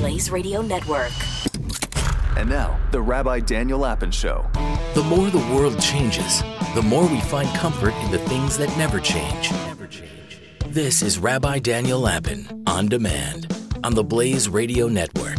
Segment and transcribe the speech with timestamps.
[0.00, 1.12] Blaze Radio Network.
[2.38, 4.46] And now, the Rabbi Daniel Lapin Show.
[4.94, 6.42] The more the world changes,
[6.74, 9.52] the more we find comfort in the things that never change.
[9.52, 10.40] Never change.
[10.68, 15.36] This is Rabbi Daniel Lapin on demand on the Blaze Radio Network.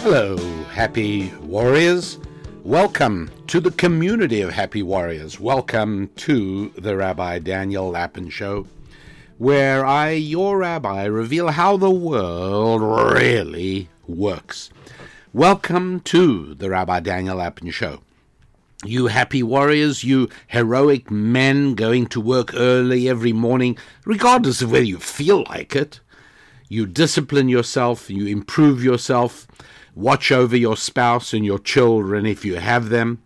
[0.00, 0.36] Hello,
[0.66, 2.18] happy warriors.
[2.62, 5.40] Welcome to the community of happy warriors.
[5.40, 8.66] Welcome to the Rabbi Daniel Lapin Show,
[9.38, 14.70] where I, your rabbi, reveal how the world really works.
[15.34, 18.00] Welcome to the Rabbi Daniel Lapin Show.
[18.82, 24.84] You happy warriors, you heroic men going to work early every morning, regardless of whether
[24.84, 26.00] you feel like it.
[26.70, 29.46] You discipline yourself, you improve yourself,
[29.94, 33.22] watch over your spouse and your children if you have them,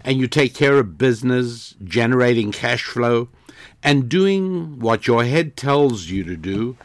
[0.00, 3.28] and you take care of business, generating cash flow,
[3.82, 6.76] and doing what your head tells you to do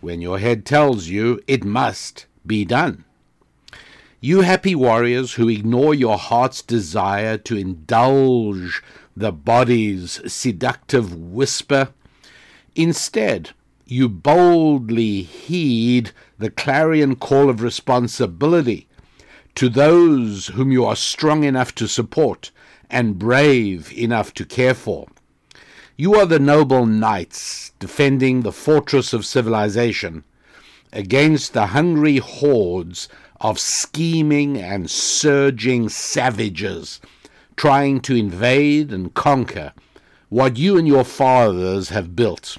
[0.00, 3.04] when your head tells you it must be done.
[4.20, 8.82] You happy warriors who ignore your heart's desire to indulge
[9.16, 11.88] the body's seductive whisper,
[12.74, 13.50] instead,
[13.86, 18.86] you boldly heed the clarion call of responsibility
[19.54, 22.50] to those whom you are strong enough to support
[22.88, 25.06] and brave enough to care for.
[26.00, 30.24] You are the noble knights defending the fortress of civilization
[30.94, 33.06] against the hungry hordes
[33.38, 37.02] of scheming and surging savages
[37.54, 39.74] trying to invade and conquer
[40.30, 42.56] what you and your fathers have built.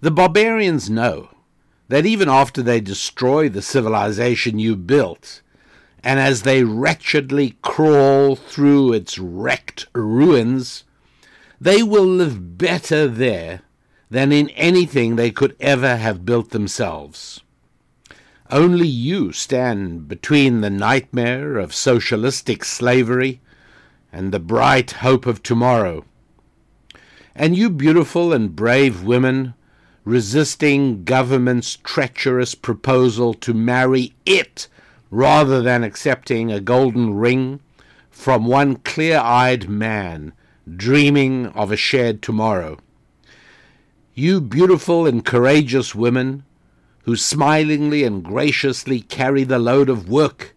[0.00, 1.30] The barbarians know
[1.88, 5.42] that even after they destroy the civilization you built,
[6.04, 10.84] and as they wretchedly crawl through its wrecked ruins,
[11.62, 13.60] they will live better there
[14.10, 17.40] than in anything they could ever have built themselves.
[18.50, 23.40] Only you stand between the nightmare of socialistic slavery
[24.12, 26.04] and the bright hope of tomorrow.
[27.32, 29.54] And you beautiful and brave women
[30.04, 34.66] resisting government's treacherous proposal to marry it
[35.12, 37.60] rather than accepting a golden ring
[38.10, 40.32] from one clear eyed man
[40.76, 42.78] dreaming of a shared tomorrow.
[44.14, 46.44] You beautiful and courageous women
[47.04, 50.54] who smilingly and graciously carry the load of work,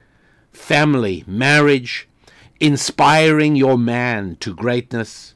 [0.52, 2.08] family, marriage,
[2.60, 5.34] inspiring your man to greatness,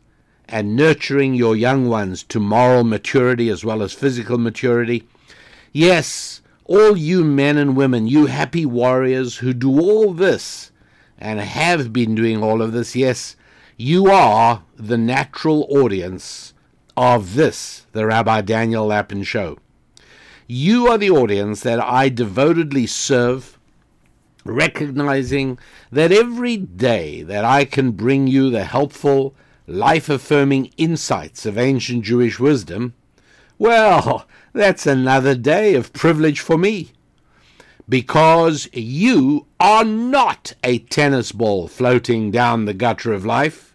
[0.47, 5.07] and nurturing your young ones to moral maturity as well as physical maturity.
[5.71, 10.71] Yes, all you men and women, you happy warriors who do all this
[11.17, 13.35] and have been doing all of this, yes,
[13.81, 16.53] you are the natural audience
[16.97, 19.57] of this, the Rabbi Daniel Lapin Show.
[20.47, 23.57] You are the audience that I devotedly serve,
[24.43, 25.57] recognizing
[25.93, 29.33] that every day that I can bring you the helpful,
[29.65, 32.95] life affirming insights of ancient Jewish wisdom,
[33.57, 36.91] well, that's another day of privilege for me.
[37.87, 43.68] Because you are not a tennis ball floating down the gutter of life.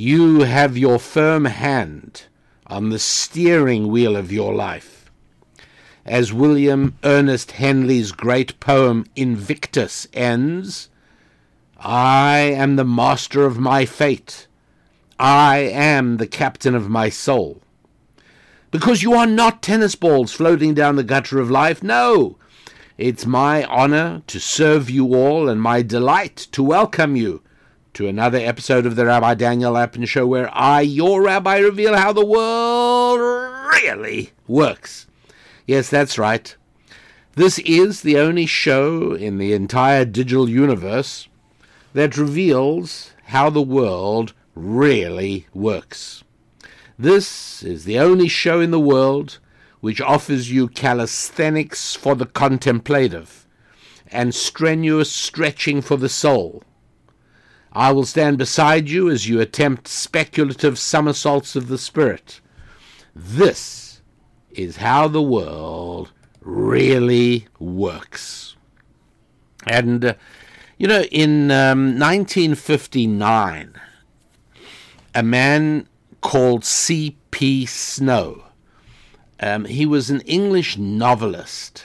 [0.00, 2.26] You have your firm hand
[2.68, 5.10] on the steering wheel of your life
[6.06, 10.88] as William Ernest Henley's great poem Invictus ends,
[11.78, 14.46] I am the master of my fate.
[15.18, 17.60] I am the captain of my soul.
[18.70, 21.82] Because you are not tennis balls floating down the gutter of life.
[21.82, 22.36] No,
[22.98, 27.42] it's my honor to serve you all and my delight to welcome you
[27.98, 32.12] to another episode of the Rabbi Daniel Lapin Show, where I, your rabbi, reveal how
[32.12, 35.08] the world really works.
[35.66, 36.54] Yes, that's right.
[37.34, 41.26] This is the only show in the entire digital universe
[41.92, 46.22] that reveals how the world really works.
[46.96, 49.40] This is the only show in the world
[49.80, 53.44] which offers you calisthenics for the contemplative
[54.06, 56.62] and strenuous stretching for the soul.
[57.72, 62.40] I will stand beside you as you attempt speculative somersaults of the spirit.
[63.14, 64.00] This
[64.50, 66.10] is how the world
[66.40, 68.56] really works.
[69.66, 70.14] And, uh,
[70.78, 73.74] you know, in um, 1959,
[75.14, 75.88] a man
[76.20, 77.66] called C.P.
[77.66, 78.44] Snow,
[79.40, 81.84] um, he was an English novelist,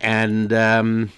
[0.00, 1.12] and um,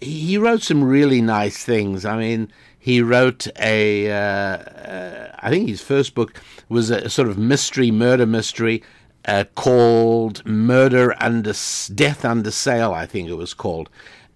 [0.00, 2.04] he wrote some really nice things.
[2.04, 7.28] I mean, he wrote a, uh, uh, I think his first book was a sort
[7.28, 8.82] of mystery, murder mystery
[9.24, 11.52] uh, called Murder Under
[11.94, 13.90] Death Under Sail, I think it was called.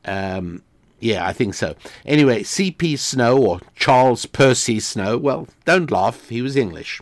[0.05, 0.63] Um,
[1.01, 1.75] yeah, I think so.
[2.05, 2.97] Anyway, C.P.
[2.97, 7.01] Snow or Charles Percy Snow, well, don't laugh, he was English.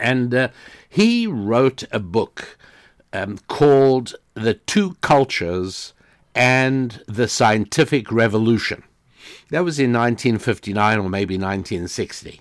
[0.00, 0.48] And uh,
[0.88, 2.56] he wrote a book
[3.12, 5.92] um, called The Two Cultures
[6.34, 8.84] and the Scientific Revolution.
[9.50, 12.40] That was in 1959 or maybe 1960.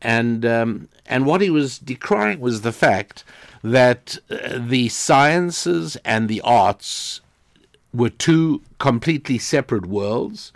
[0.00, 3.24] And, um, and what he was decrying was the fact
[3.62, 7.22] that uh, the sciences and the arts
[7.94, 10.52] were two completely separate worlds,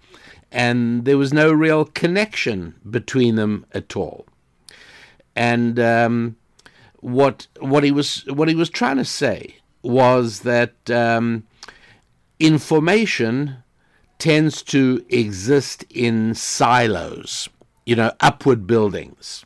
[0.53, 4.27] and there was no real connection between them at all.
[5.35, 6.37] And um,
[7.01, 11.45] what what he was what he was trying to say was that um,
[12.41, 13.57] information
[14.19, 17.49] tends to exist in silos,
[17.87, 19.45] you know, upward buildings.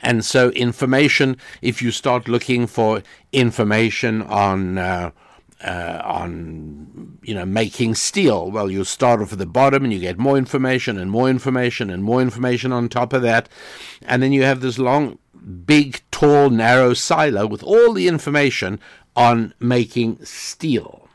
[0.00, 3.02] And so, information, if you start looking for
[3.32, 5.10] information on, uh,
[5.62, 9.98] uh, on you know, making steel, well, you start off at the bottom and you
[9.98, 13.48] get more information and more information and more information on top of that.
[14.02, 15.18] And then you have this long,
[15.66, 18.78] big, tall, narrow silo with all the information
[19.16, 21.08] on making steel.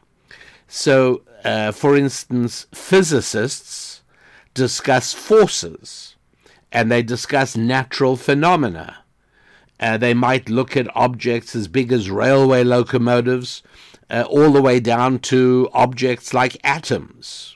[0.67, 4.01] So, uh, for instance, physicists
[4.53, 6.15] discuss forces
[6.71, 8.97] and they discuss natural phenomena.
[9.79, 13.61] Uh, they might look at objects as big as railway locomotives,
[14.09, 17.55] uh, all the way down to objects like atoms.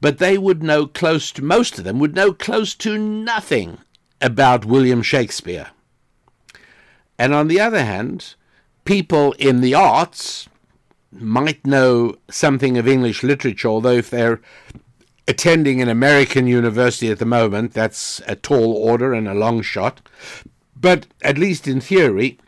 [0.00, 3.78] But they would know close to, most of them would know close to nothing
[4.20, 5.68] about William Shakespeare.
[7.18, 8.34] And on the other hand,
[8.84, 10.47] people in the arts
[11.12, 14.40] might know something of English literature, although if they're
[15.26, 20.00] attending an American university at the moment, that's a tall order and a long shot.
[20.74, 22.38] But at least in theory,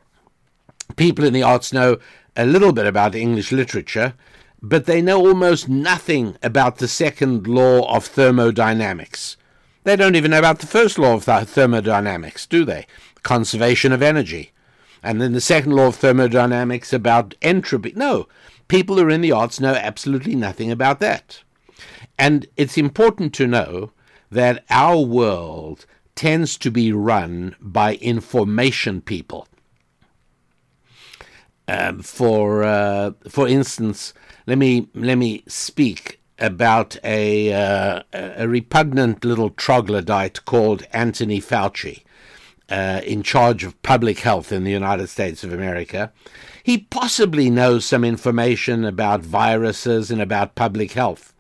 [0.97, 1.99] people in the arts know
[2.37, 4.15] a little bit about English literature,
[4.63, 9.37] but they know almost nothing about the second law of thermodynamics.
[9.85, 12.87] They don't even know about the first law of thermodynamics, do they?
[13.23, 14.53] Conservation of energy.
[15.03, 17.95] And then the second law of thermodynamics about entropy.
[17.97, 18.29] No,
[18.71, 21.43] people who are in the arts know absolutely nothing about that.
[22.17, 23.91] And it's important to know
[24.31, 29.49] that our world tends to be run by information people.
[31.67, 34.15] Um, for uh, for instance,
[34.47, 42.03] let me let me speak about a uh, a repugnant little troglodyte called Anthony Fauci,
[42.69, 46.13] uh, in charge of public health in the United States of America.
[46.63, 51.33] He possibly knows some information about viruses and about public health,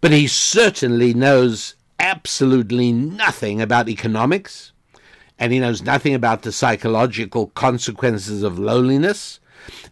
[0.00, 4.72] but he certainly knows absolutely nothing about economics,
[5.38, 9.40] and he knows nothing about the psychological consequences of loneliness,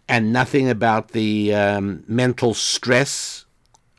[0.07, 3.45] and nothing about the um, mental stress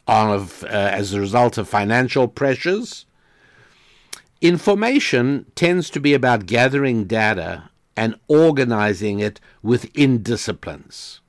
[0.07, 3.05] of uh, as a result of financial pressures.
[4.41, 11.21] Information tends to be about gathering data and organizing it within disciplines.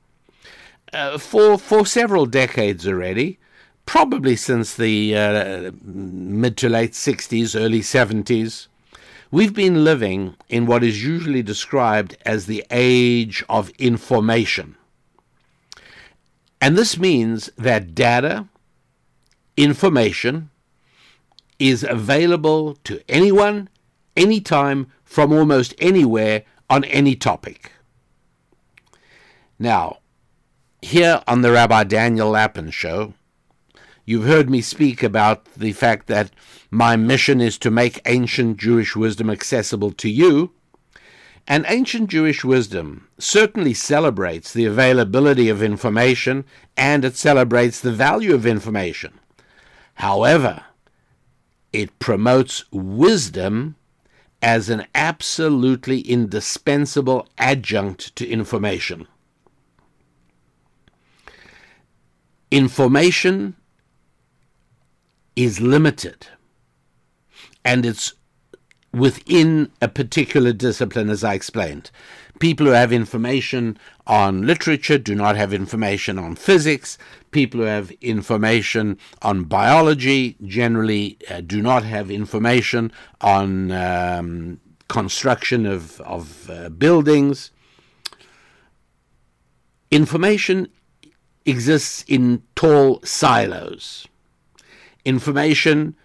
[0.92, 3.38] Uh, for for several decades already,
[3.84, 8.66] probably since the uh, mid to late 60s, early 70s,
[9.30, 14.76] we've been living in what is usually described as the age of information.
[16.60, 18.46] And this means that data,
[19.56, 20.50] information,
[21.58, 23.68] is available to anyone,
[24.16, 27.72] anytime, from almost anywhere on any topic.
[29.58, 29.98] Now,
[30.80, 33.14] here on the Rabbi Daniel Lapin Show,
[34.04, 36.30] you've heard me speak about the fact that
[36.70, 40.52] my mission is to make ancient Jewish wisdom accessible to you.
[41.46, 46.44] And ancient Jewish wisdom certainly celebrates the availability of information
[46.76, 49.18] and it celebrates the value of information.
[49.94, 50.64] However,
[51.72, 53.76] it promotes wisdom
[54.42, 59.06] as an absolutely indispensable adjunct to information.
[62.50, 63.56] Information
[65.36, 66.28] is limited,
[67.64, 68.14] and it's
[68.92, 71.90] within a particular discipline, as I explained.
[72.38, 76.96] People who have information on literature do not have information on physics.
[77.30, 85.66] People who have information on biology generally uh, do not have information on um, construction
[85.66, 87.50] of, of uh, buildings.
[89.90, 90.68] Information
[91.44, 94.06] exists in tall silos.
[95.04, 95.96] Information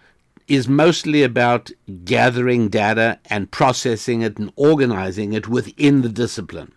[0.46, 1.70] is mostly about
[2.04, 6.72] gathering data and processing it and organizing it within the discipline.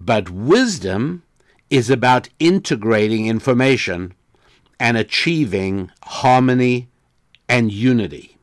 [0.00, 1.24] But wisdom
[1.70, 4.12] is about integrating information
[4.78, 6.88] and achieving harmony
[7.48, 8.36] and unity.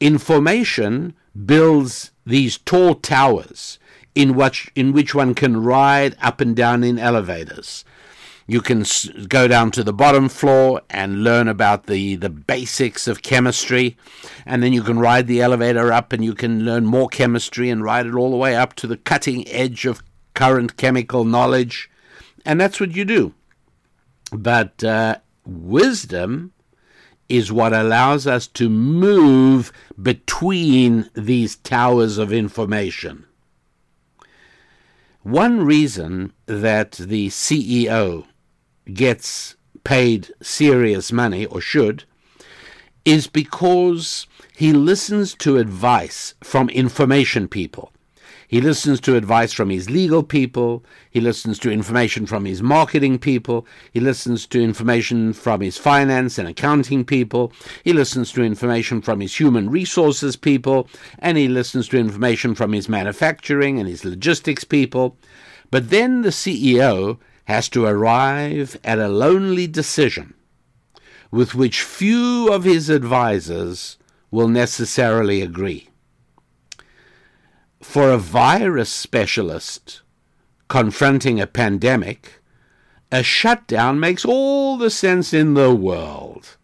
[0.00, 3.78] Information builds these tall towers
[4.14, 7.84] in which, in which one can ride up and down in elevators.
[8.48, 8.84] You can
[9.28, 13.96] go down to the bottom floor and learn about the, the basics of chemistry,
[14.44, 17.82] and then you can ride the elevator up and you can learn more chemistry and
[17.82, 20.00] ride it all the way up to the cutting edge of
[20.36, 21.90] current chemical knowledge.
[22.44, 23.34] And that's what you do.
[24.30, 26.52] But uh, wisdom
[27.28, 33.24] is what allows us to move between these towers of information.
[35.22, 38.26] One reason that the CEO
[38.92, 42.04] gets paid serious money, or should,
[43.04, 44.26] is because
[44.56, 47.92] he listens to advice from information people.
[48.48, 50.84] He listens to advice from his legal people.
[51.10, 53.66] He listens to information from his marketing people.
[53.92, 57.52] He listens to information from his finance and accounting people.
[57.82, 60.88] He listens to information from his human resources people.
[61.18, 65.16] And he listens to information from his manufacturing and his logistics people.
[65.70, 70.34] But then the CEO has to arrive at a lonely decision
[71.30, 73.98] with which few of his advisers
[74.30, 75.88] will necessarily agree.
[77.82, 80.00] For a virus specialist
[80.68, 82.40] confronting a pandemic,
[83.12, 86.56] a shutdown makes all the sense in the world.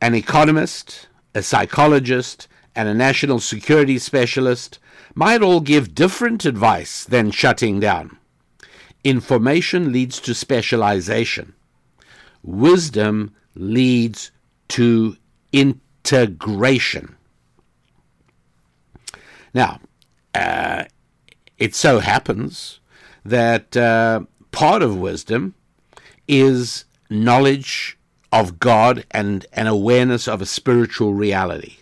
[0.00, 4.78] An economist, a psychologist, and a national security specialist
[5.14, 8.16] might all give different advice than shutting down.
[9.02, 11.54] Information leads to specialization.
[12.42, 14.30] Wisdom leads
[14.68, 15.16] to
[15.52, 17.16] integration.
[19.52, 19.80] Now,
[20.34, 20.84] uh,
[21.58, 22.80] it so happens
[23.24, 25.54] that uh, part of wisdom
[26.28, 27.98] is knowledge
[28.32, 31.76] of God and an awareness of a spiritual reality.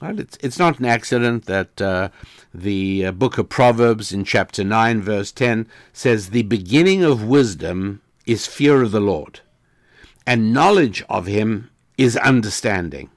[0.00, 0.18] Right?
[0.18, 2.10] It's, it's not an accident that uh,
[2.54, 8.02] the uh, book of Proverbs in chapter 9, verse 10 says, The beginning of wisdom
[8.26, 9.40] is fear of the Lord,
[10.26, 13.10] and knowledge of him is understanding.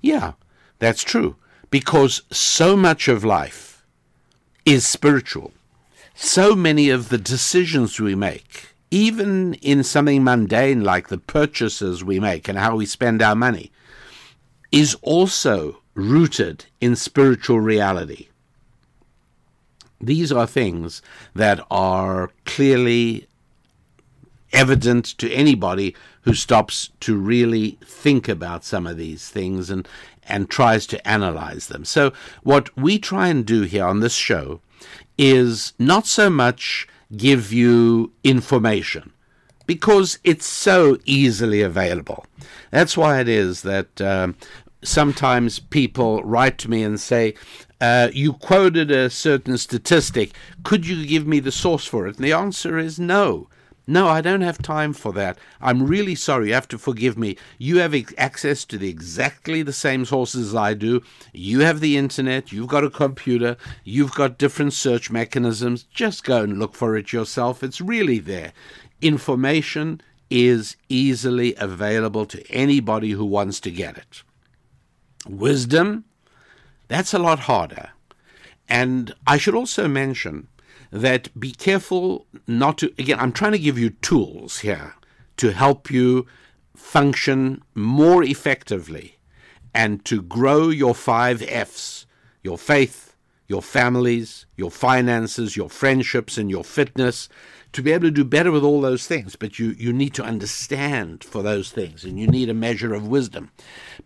[0.00, 0.32] Yeah,
[0.78, 1.36] that's true,
[1.70, 3.84] because so much of life
[4.64, 5.52] is spiritual.
[6.14, 12.18] So many of the decisions we make, even in something mundane like the purchases we
[12.18, 13.70] make and how we spend our money,
[14.72, 18.28] is also rooted in spiritual reality.
[20.00, 21.02] These are things
[21.34, 23.26] that are clearly
[24.52, 29.88] evident to anybody who stops to really think about some of these things and
[30.28, 31.84] and tries to analyze them.
[31.84, 34.60] So what we try and do here on this show
[35.16, 39.12] is not so much give you information
[39.66, 42.24] because it's so easily available.
[42.70, 44.36] That's why it is that um,
[44.82, 47.34] sometimes people write to me and say,
[47.80, 50.32] uh, You quoted a certain statistic.
[50.62, 52.16] Could you give me the source for it?
[52.16, 53.48] And the answer is no.
[53.90, 55.38] No, I don't have time for that.
[55.62, 56.48] I'm really sorry.
[56.48, 57.38] You have to forgive me.
[57.56, 61.02] You have access to the exactly the same sources as I do.
[61.32, 62.52] You have the internet.
[62.52, 63.56] You've got a computer.
[63.84, 65.84] You've got different search mechanisms.
[65.84, 67.62] Just go and look for it yourself.
[67.62, 68.52] It's really there.
[69.00, 74.22] Information is easily available to anybody who wants to get it.
[75.26, 76.04] Wisdom,
[76.88, 77.88] that's a lot harder.
[78.68, 80.48] And I should also mention
[80.90, 84.94] that be careful not to, again, I'm trying to give you tools here
[85.36, 86.26] to help you
[86.74, 89.18] function more effectively
[89.74, 92.06] and to grow your five F's
[92.42, 93.14] your faith,
[93.46, 97.28] your families, your finances, your friendships, and your fitness
[97.72, 100.24] to be able to do better with all those things, but you, you need to
[100.24, 103.50] understand for those things, and you need a measure of wisdom.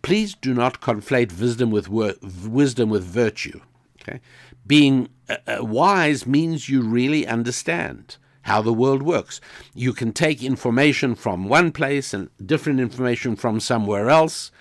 [0.01, 3.61] Please do not conflate wisdom with wor- wisdom with virtue.
[4.03, 4.19] Okay,
[4.67, 9.39] being uh, uh, wise means you really understand how the world works.
[9.73, 14.51] You can take information from one place and different information from somewhere else.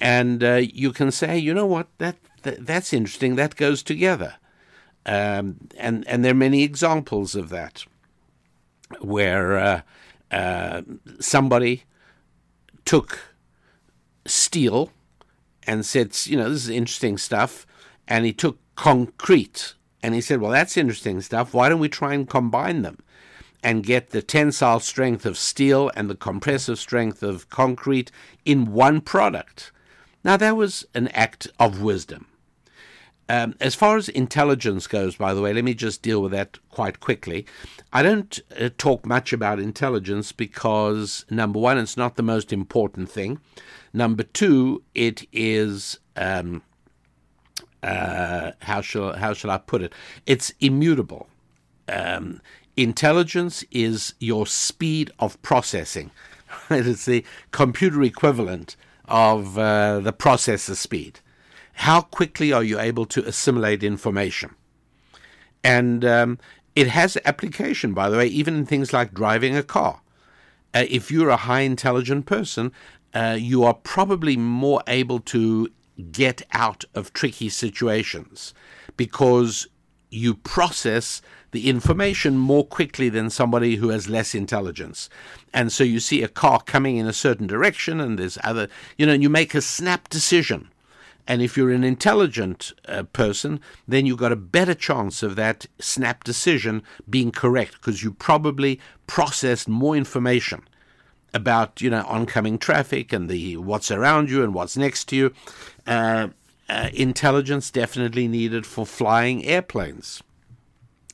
[0.00, 3.36] and uh, you can say, you know what, that, that that's interesting.
[3.36, 4.34] That goes together,
[5.04, 7.84] um, and and there are many examples of that,
[9.00, 9.80] where uh,
[10.30, 10.82] uh,
[11.20, 11.84] somebody
[12.84, 13.18] took
[14.26, 14.90] steel
[15.64, 17.66] and said, you know, this is interesting stuff,
[18.06, 21.52] and he took concrete and he said, well, that's interesting stuff.
[21.52, 22.98] Why don't we try and combine them?
[23.62, 28.12] and get the tensile strength of steel and the compressive strength of concrete
[28.44, 29.72] in one product.
[30.22, 32.26] Now, that was an act of wisdom.
[33.28, 36.58] Um, as far as intelligence goes, by the way, let me just deal with that
[36.70, 37.44] quite quickly.
[37.92, 43.10] I don't uh, talk much about intelligence because, number one, it's not the most important
[43.10, 43.40] thing.
[43.92, 45.98] Number two, it is.
[46.14, 46.62] Um,
[47.86, 49.92] uh, how shall how shall I put it?
[50.26, 51.28] It's immutable.
[51.88, 52.40] Um,
[52.76, 56.10] intelligence is your speed of processing.
[56.70, 58.74] it's the computer equivalent
[59.04, 61.20] of uh, the processor speed.
[61.74, 64.56] How quickly are you able to assimilate information?
[65.62, 66.38] And um,
[66.74, 70.00] it has application, by the way, even in things like driving a car.
[70.74, 72.72] Uh, if you're a high intelligent person,
[73.14, 75.70] uh, you are probably more able to
[76.12, 78.54] get out of tricky situations
[78.96, 79.66] because
[80.10, 81.20] you process
[81.52, 85.08] the information more quickly than somebody who has less intelligence.
[85.52, 89.06] And so you see a car coming in a certain direction, and there's other, you
[89.06, 90.70] know, and you make a snap decision.
[91.26, 95.66] And if you're an intelligent uh, person, then you've got a better chance of that
[95.80, 100.62] snap decision being correct because you probably processed more information
[101.36, 105.34] about you know oncoming traffic and the what's around you and what's next to you.
[105.86, 106.28] Uh,
[106.68, 110.22] uh, intelligence definitely needed for flying airplanes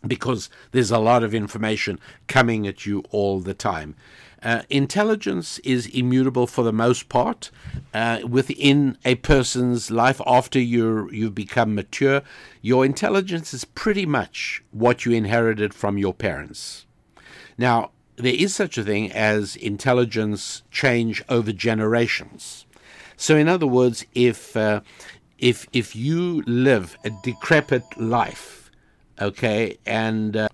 [0.07, 3.95] because there's a lot of information coming at you all the time.
[4.43, 7.51] Uh, intelligence is immutable for the most part
[7.95, 12.23] uh, within a person's life after you you've become mature.
[12.61, 16.87] Your intelligence is pretty much what you inherited from your parents.
[17.57, 22.67] Now, there is such a thing as intelligence change over generations.
[23.17, 24.81] So, in other words, if uh,
[25.39, 28.63] if if you live a decrepit life
[29.23, 30.49] okay, and uh,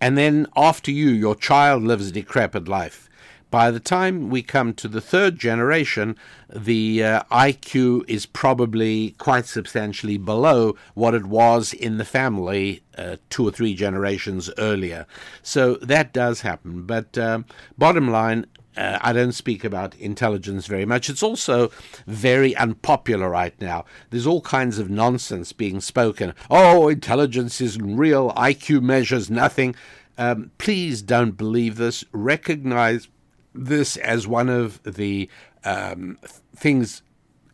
[0.00, 3.08] and then after you, your child lives a decrepit life.
[3.52, 6.16] By the time we come to the third generation,
[6.48, 13.16] the uh, IQ is probably quite substantially below what it was in the family uh,
[13.28, 15.06] two or three generations earlier.
[15.42, 16.86] So that does happen.
[16.86, 17.44] But um,
[17.76, 21.10] bottom line, uh, I don't speak about intelligence very much.
[21.10, 21.70] It's also
[22.06, 23.84] very unpopular right now.
[24.08, 26.32] There's all kinds of nonsense being spoken.
[26.50, 28.32] Oh, intelligence isn't real.
[28.32, 29.74] IQ measures nothing.
[30.16, 32.04] Um, please don't believe this.
[32.12, 33.08] Recognize
[33.54, 35.28] this as one of the
[35.64, 36.18] um,
[36.56, 37.02] things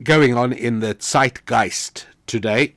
[0.03, 2.75] going on in the zeitgeist today,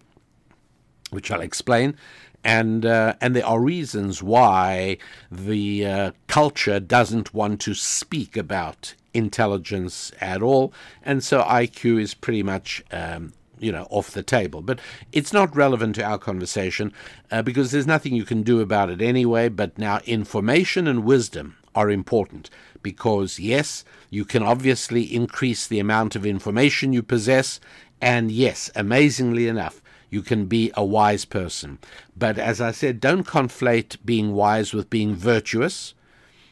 [1.12, 1.98] which I'll explain
[2.44, 4.98] and uh, and there are reasons why
[5.30, 12.14] the uh, culture doesn't want to speak about intelligence at all, and so IQ is
[12.14, 12.84] pretty much.
[12.92, 14.64] Um, you know, off the table.
[14.64, 14.80] But
[15.12, 16.92] it's not relevant to our conversation
[17.30, 19.50] uh, because there's nothing you can do about it anyway.
[19.50, 22.50] But now, information and wisdom are important
[22.82, 27.60] because, yes, you can obviously increase the amount of information you possess.
[28.02, 31.80] And yes, amazingly enough, you can be a wise person.
[32.18, 35.94] But as I said, don't conflate being wise with being virtuous.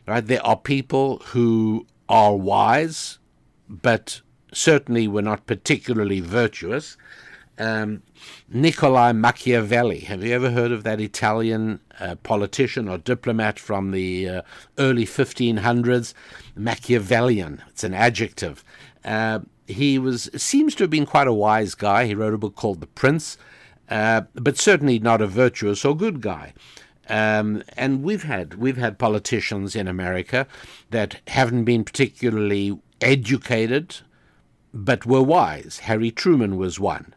[0.07, 0.25] Right?
[0.25, 3.19] There are people who are wise,
[3.67, 6.97] but certainly were not particularly virtuous.
[7.59, 8.03] Um,
[8.49, 9.99] Machiavelli.
[9.99, 14.41] Have you ever heard of that Italian uh, politician or diplomat from the uh,
[14.77, 16.13] early 1500s?
[16.55, 17.61] Machiavellian.
[17.69, 18.63] It's an adjective.
[19.03, 22.05] Uh, he was seems to have been quite a wise guy.
[22.05, 23.37] He wrote a book called The Prince,
[23.89, 26.53] uh, but certainly not a virtuous or good guy.
[27.07, 30.47] Um, and we've had we've had politicians in America
[30.91, 33.97] that haven't been particularly educated,
[34.73, 35.79] but were wise.
[35.83, 37.13] Harry Truman was one.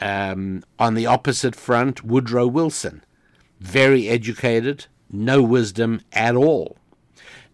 [0.00, 3.04] Um, on the opposite front, Woodrow Wilson,
[3.60, 6.76] very educated, no wisdom at all.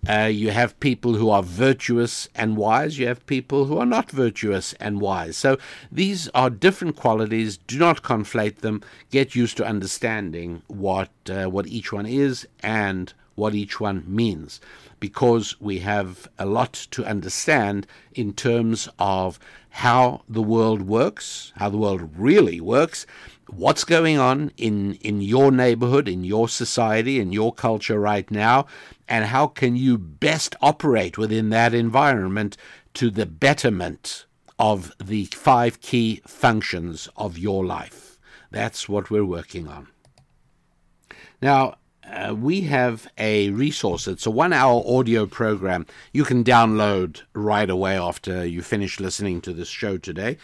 [0.06, 2.98] Uh, you have people who are virtuous and wise.
[2.98, 5.36] You have people who are not virtuous and wise.
[5.36, 5.56] So
[5.90, 7.56] these are different qualities.
[7.56, 8.82] Do not conflate them.
[9.10, 14.60] Get used to understanding what uh, what each one is and what each one means,
[15.00, 19.38] because we have a lot to understand in terms of
[19.70, 23.06] how the world works, how the world really works,
[23.48, 28.66] what's going on in, in your neighborhood, in your society, in your culture right now,
[29.08, 32.56] and how can you best operate within that environment
[32.94, 34.24] to the betterment
[34.58, 38.18] of the five key functions of your life.
[38.50, 39.88] That's what we're working on.
[41.42, 41.76] Now,
[42.24, 44.08] uh, we have a resource.
[44.08, 49.40] It's a one hour audio program you can download right away after you finish listening
[49.42, 50.38] to this show today.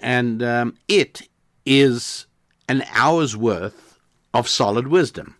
[0.00, 1.28] And um, it
[1.66, 2.26] is
[2.68, 3.98] an hour's worth
[4.32, 5.36] of solid wisdom.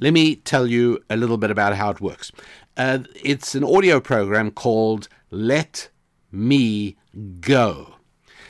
[0.00, 2.32] Let me tell you a little bit about how it works.
[2.76, 5.88] Uh, it's an audio program called Let
[6.32, 6.96] Me
[7.40, 7.94] Go.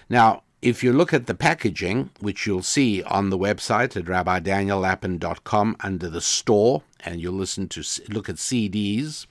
[0.09, 5.77] Now, if you look at the packaging, which you'll see on the website at rabbidaniellapin.com
[5.81, 9.27] under the store, and you'll listen to look at CDs,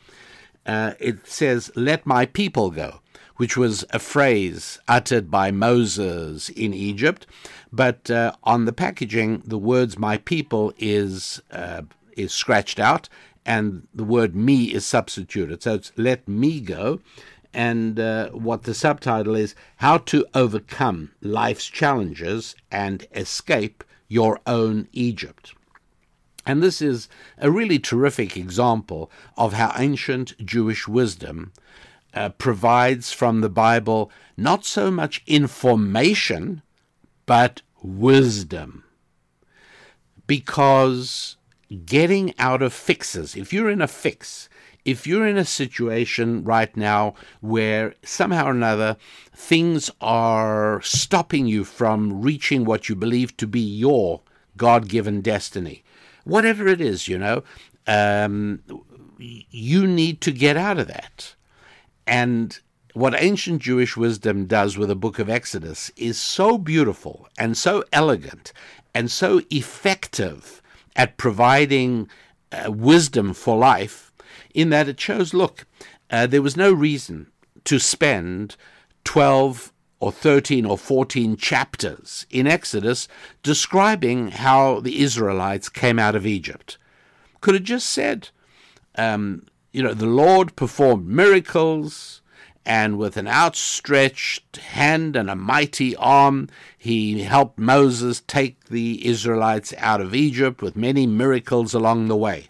[0.66, 3.02] uh, it says, Let my people go,
[3.38, 7.28] which was a phrase uttered by Moses in Egypt.
[7.72, 11.84] But uh, on the packaging, the words my people is, uh,
[12.18, 13.08] is scratched out,
[13.46, 15.62] and the word me is substituted.
[15.62, 17.00] So it's let me go
[17.54, 24.88] and uh, what the subtitle is How to Overcome Life's Challenges and Escape Your Own
[24.92, 25.54] Egypt.
[26.46, 31.52] And this is a really terrific example of how ancient Jewish wisdom
[32.14, 36.62] uh, provides from the Bible not so much information,
[37.26, 38.84] but wisdom.
[40.26, 41.38] Because
[41.86, 44.49] getting out of fixes, if you're in a fix,
[44.90, 48.98] if you're in a situation right now where somehow or another
[49.34, 54.22] things are stopping you from reaching what you believe to be your
[54.58, 55.84] God given destiny,
[56.24, 57.44] whatever it is, you know,
[57.88, 58.62] um,
[59.18, 61.36] you need to get out of that.
[62.08, 62.60] And
[62.94, 67.84] what ancient Jewish wisdom does with the book of Exodus is so beautiful and so
[67.94, 68.52] elegant
[68.96, 70.62] and so effective
[70.96, 72.10] at providing
[72.52, 74.09] uh, wisdom for life
[74.54, 75.66] in that it shows look,
[76.10, 77.28] uh, there was no reason
[77.66, 78.56] to spend
[79.04, 83.08] 12 or 13 or 14 chapters in Exodus
[83.44, 86.78] describing how the Israelites came out of Egypt.
[87.42, 88.30] Could have just said,
[88.96, 92.22] um, you know, the Lord performed miracles,
[92.66, 99.74] and with an outstretched hand and a mighty arm, he helped Moses take the Israelites
[99.78, 102.49] out of Egypt with many miracles along the way.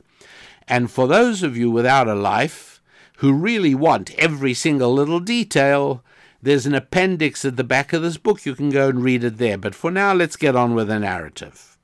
[0.70, 2.82] And for those of you without a life
[3.18, 6.04] who really want every single little detail,
[6.42, 8.46] there's an appendix at the back of this book.
[8.46, 9.58] You can go and read it there.
[9.58, 11.78] But for now, let's get on with the narrative.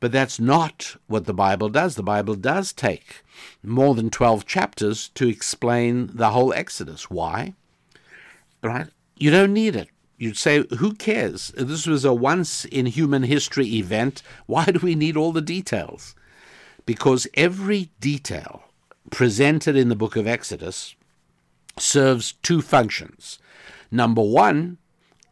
[0.00, 1.94] But that's not what the Bible does.
[1.94, 3.22] The Bible does take
[3.62, 7.10] more than 12 chapters to explain the whole Exodus.
[7.10, 7.54] Why?
[8.62, 8.88] Right?
[9.16, 9.88] You don't need it.
[10.16, 11.52] You'd say, who cares?
[11.56, 14.22] This was a once in human history event.
[14.46, 16.14] Why do we need all the details?
[16.90, 18.64] Because every detail
[19.12, 20.96] presented in the book of Exodus
[21.78, 23.38] serves two functions.
[23.92, 24.78] Number one,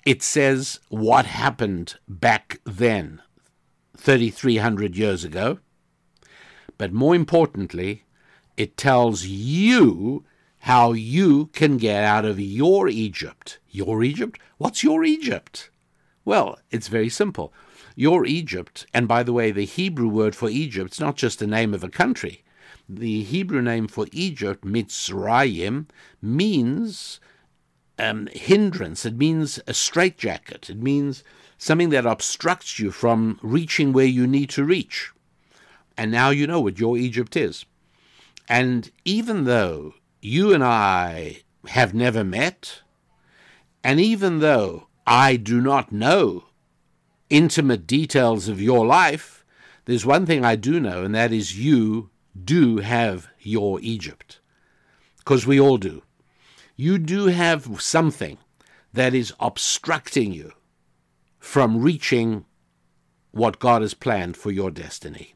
[0.06, 3.20] it says what happened back then,
[3.96, 5.58] 3,300 years ago.
[6.76, 8.04] But more importantly,
[8.56, 10.24] it tells you
[10.60, 13.58] how you can get out of your Egypt.
[13.68, 14.38] Your Egypt?
[14.58, 15.70] What's your Egypt?
[16.24, 17.52] Well, it's very simple.
[17.98, 21.48] Your Egypt, and by the way, the Hebrew word for Egypt is not just the
[21.48, 22.44] name of a country.
[22.88, 25.86] The Hebrew name for Egypt, Mitzrayim,
[26.22, 27.18] means
[27.98, 29.04] um, hindrance.
[29.04, 30.70] It means a straitjacket.
[30.70, 31.24] It means
[31.58, 35.10] something that obstructs you from reaching where you need to reach.
[35.96, 37.64] And now you know what your Egypt is.
[38.48, 42.82] And even though you and I have never met,
[43.82, 46.44] and even though I do not know
[47.30, 49.44] intimate details of your life,
[49.84, 52.10] there's one thing I do know, and that is you
[52.44, 54.40] do have your Egypt.
[55.18, 56.02] Because we all do.
[56.76, 58.38] You do have something
[58.92, 60.52] that is obstructing you
[61.38, 62.44] from reaching
[63.30, 65.34] what God has planned for your destiny.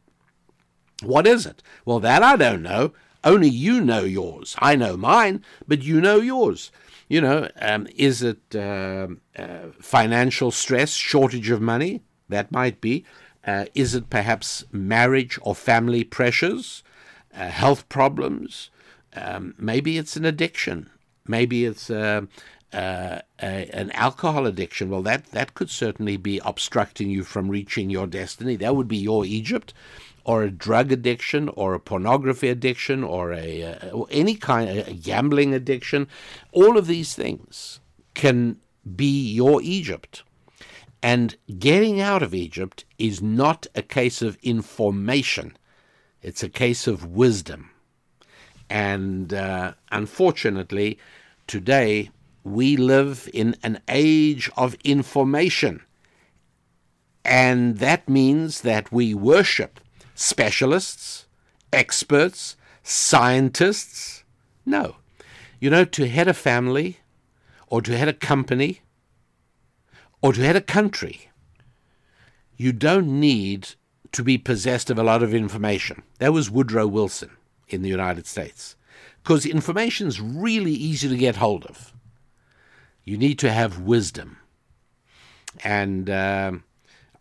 [1.03, 1.63] What is it?
[1.85, 2.93] Well, that I don't know.
[3.25, 4.57] Only you know yours.
[4.59, 6.71] I know mine, but you know yours.
[7.13, 12.01] You know, um, is it uh, uh, financial stress, shortage of money?
[12.31, 13.05] That might be.
[13.47, 16.83] Uh, is it perhaps marriage or family pressures,
[17.37, 18.71] uh, health problems?
[19.15, 20.89] Um, maybe it's an addiction.
[21.29, 22.23] Maybe it's uh,
[22.73, 24.89] uh, a, an alcohol addiction.
[24.89, 28.57] Well, that, that could certainly be obstructing you from reaching your destiny.
[28.57, 29.75] That would be your Egypt
[30.25, 35.55] or a drug addiction or a pornography addiction or a uh, any kind of gambling
[35.55, 36.07] addiction
[36.53, 37.81] all of these things
[38.15, 38.57] can
[38.97, 40.23] be your Egypt.
[41.03, 45.57] And getting out of Egypt is not a case of information.
[46.21, 47.71] It's a case of wisdom.
[48.71, 50.99] And uh, unfortunately
[51.47, 52.11] today
[52.45, 55.83] we live in an age of information.
[57.25, 59.81] And that means that we worship
[60.15, 61.27] specialists,
[61.73, 64.25] experts, scientists.
[64.65, 64.97] No.
[65.61, 66.99] You know, to head a family,
[67.69, 68.81] or to head a company,
[70.21, 71.31] or to head a country,
[72.57, 73.75] you don't need
[74.13, 76.03] to be possessed of a lot of information.
[76.19, 77.31] That was Woodrow Wilson
[77.69, 78.77] in the United States.
[79.23, 81.93] Because information is really easy to get hold of.
[83.05, 84.39] You need to have wisdom.
[85.65, 86.53] And uh,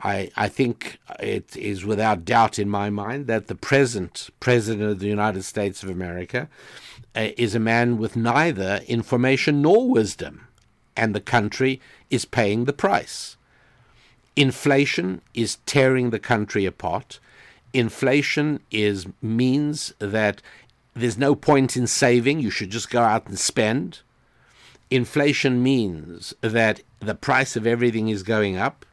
[0.03, 4.99] I, I think it is without doubt in my mind that the present President of
[4.99, 6.49] the United States of America
[7.15, 10.47] uh, is a man with neither information nor wisdom,
[10.95, 13.37] and the country is paying the price.
[14.35, 17.19] Inflation is tearing the country apart.
[17.73, 20.41] Inflation is means that
[20.93, 23.99] there's no point in saving, you should just go out and spend.
[24.89, 28.85] Inflation means that the price of everything is going up,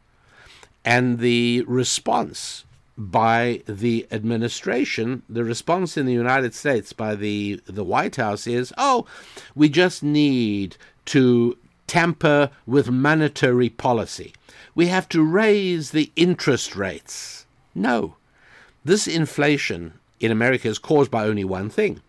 [0.85, 2.65] and the response
[2.97, 8.73] by the administration, the response in the United States by the, the White House is,
[8.77, 9.07] oh,
[9.55, 14.35] we just need to tamper with monetary policy.
[14.75, 17.47] We have to raise the interest rates.
[17.75, 18.17] No.
[18.85, 22.01] This inflation in America is caused by only one thing,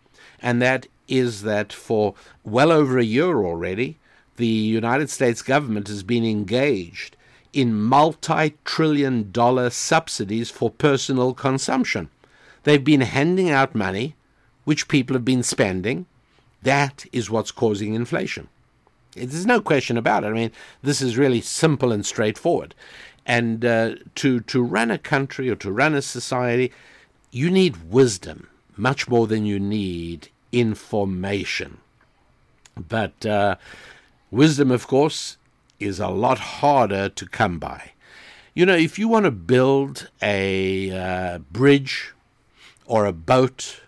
[0.41, 3.97] and that is that for well over a year already,
[4.37, 7.15] the United States government has been engaged
[7.53, 12.09] in multi trillion dollar subsidies for personal consumption.
[12.63, 14.15] They've been handing out money,
[14.65, 16.05] which people have been spending.
[16.61, 18.49] That is what's causing inflation.
[19.15, 20.27] There's no question about it.
[20.27, 20.51] I mean,
[20.83, 22.75] this is really simple and straightforward.
[23.25, 26.71] And uh, to to run a country or to run a society,
[27.31, 31.77] you need wisdom much more than you need information.
[32.75, 33.55] But uh,
[34.31, 35.37] wisdom, of course,
[35.79, 37.91] is a lot harder to come by.
[38.53, 42.13] You know, if you want to build a uh, bridge
[42.85, 43.81] or a boat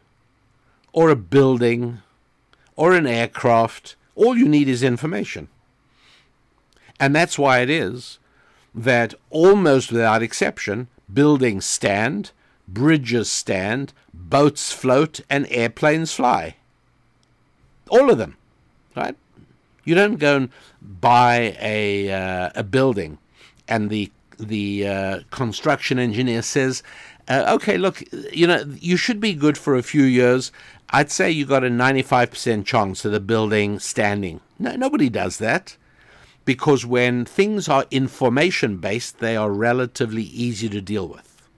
[0.93, 1.99] or a building
[2.75, 5.47] or an aircraft, all you need is information.
[6.99, 8.19] And that's why it is
[8.73, 12.31] that almost without exception, buildings stand,
[12.67, 16.55] bridges stand, boats float, and airplanes fly.
[17.89, 18.37] All of them,
[18.95, 19.15] right?
[19.83, 20.49] You don't go and
[20.81, 23.17] buy a uh, a building,
[23.67, 26.83] and the the uh, construction engineer says,
[27.27, 30.51] uh, "Okay, look, you know, you should be good for a few years.
[30.89, 35.37] I'd say you got a ninety-five percent chance of the building standing." No, nobody does
[35.39, 35.77] that
[36.45, 41.49] because when things are information based, they are relatively easy to deal with.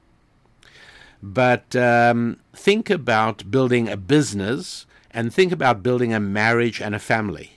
[1.21, 6.99] But um, think about building a business and think about building a marriage and a
[6.99, 7.52] family.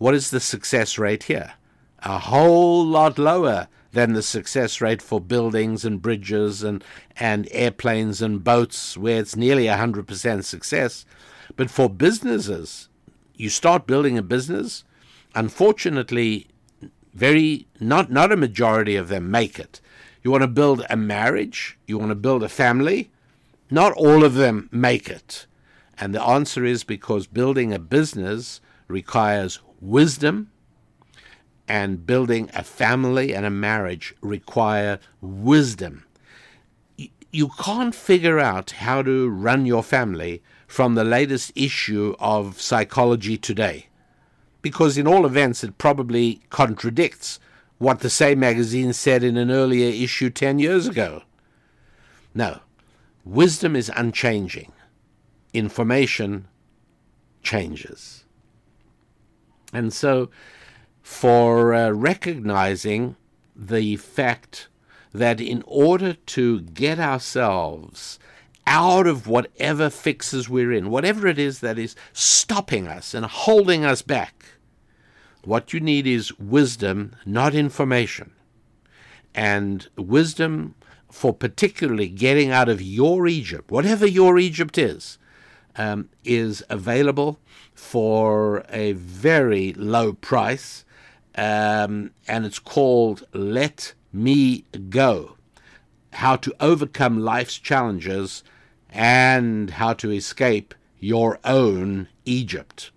[0.00, 1.52] What is the success rate here?
[1.98, 6.82] A whole lot lower than the success rate for buildings and bridges and,
[7.18, 11.04] and airplanes and boats, where it's nearly 100% success.
[11.54, 12.88] But for businesses,
[13.34, 14.84] you start building a business,
[15.34, 16.46] unfortunately,
[17.12, 19.82] very not not a majority of them make it.
[20.22, 23.10] You want to build a marriage, you want to build a family,
[23.70, 25.44] not all of them make it.
[25.98, 30.50] And the answer is because building a business requires wisdom,
[31.68, 36.04] and building a family and a marriage require wisdom.
[37.30, 43.36] You can't figure out how to run your family from the latest issue of Psychology
[43.36, 43.86] Today,
[44.62, 47.38] because in all events it probably contradicts
[47.78, 51.22] what the same magazine said in an earlier issue 10 years ago.
[52.34, 52.60] No,
[53.24, 54.72] wisdom is unchanging,
[55.54, 56.48] information
[57.42, 58.19] changes.
[59.72, 60.30] And so,
[61.02, 63.16] for uh, recognizing
[63.54, 64.68] the fact
[65.12, 68.18] that in order to get ourselves
[68.66, 73.84] out of whatever fixes we're in, whatever it is that is stopping us and holding
[73.84, 74.44] us back,
[75.42, 78.32] what you need is wisdom, not information.
[79.34, 80.74] And wisdom
[81.10, 85.18] for particularly getting out of your Egypt, whatever your Egypt is,
[85.80, 87.40] um, is available
[87.72, 90.84] for a very low price,
[91.36, 95.36] um, and it's called Let Me Go
[96.12, 98.44] How to Overcome Life's Challenges
[98.90, 102.90] and How to Escape Your Own Egypt.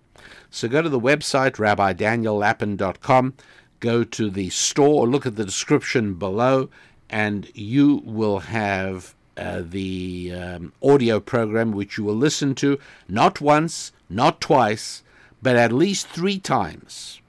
[0.50, 3.34] So go to the website, rabbidaniellapin.com,
[3.80, 6.68] go to the store, look at the description below,
[7.08, 13.40] and you will have uh, the um, audio program which you will listen to not
[13.40, 15.02] once, not twice,
[15.42, 17.20] but at least three times,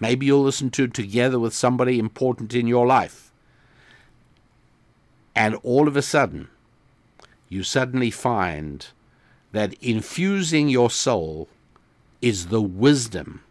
[0.00, 3.32] Maybe you'll listen to it together with somebody important in your life.
[5.34, 6.48] And all of a sudden,
[7.48, 8.86] you suddenly find
[9.52, 11.48] that infusing your soul
[12.20, 13.42] is the wisdom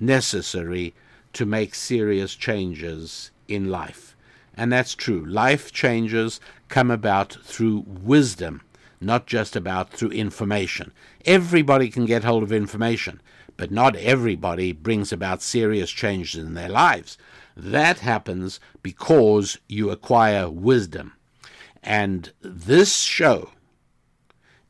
[0.00, 0.94] necessary
[1.34, 4.16] to make serious changes in life.
[4.56, 5.24] And that's true.
[5.24, 8.62] Life changes come about through wisdom,
[9.00, 10.92] not just about through information.
[11.24, 13.20] Everybody can get hold of information,
[13.56, 17.18] but not everybody brings about serious changes in their lives.
[17.56, 21.14] That happens because you acquire wisdom.
[21.82, 23.50] And this show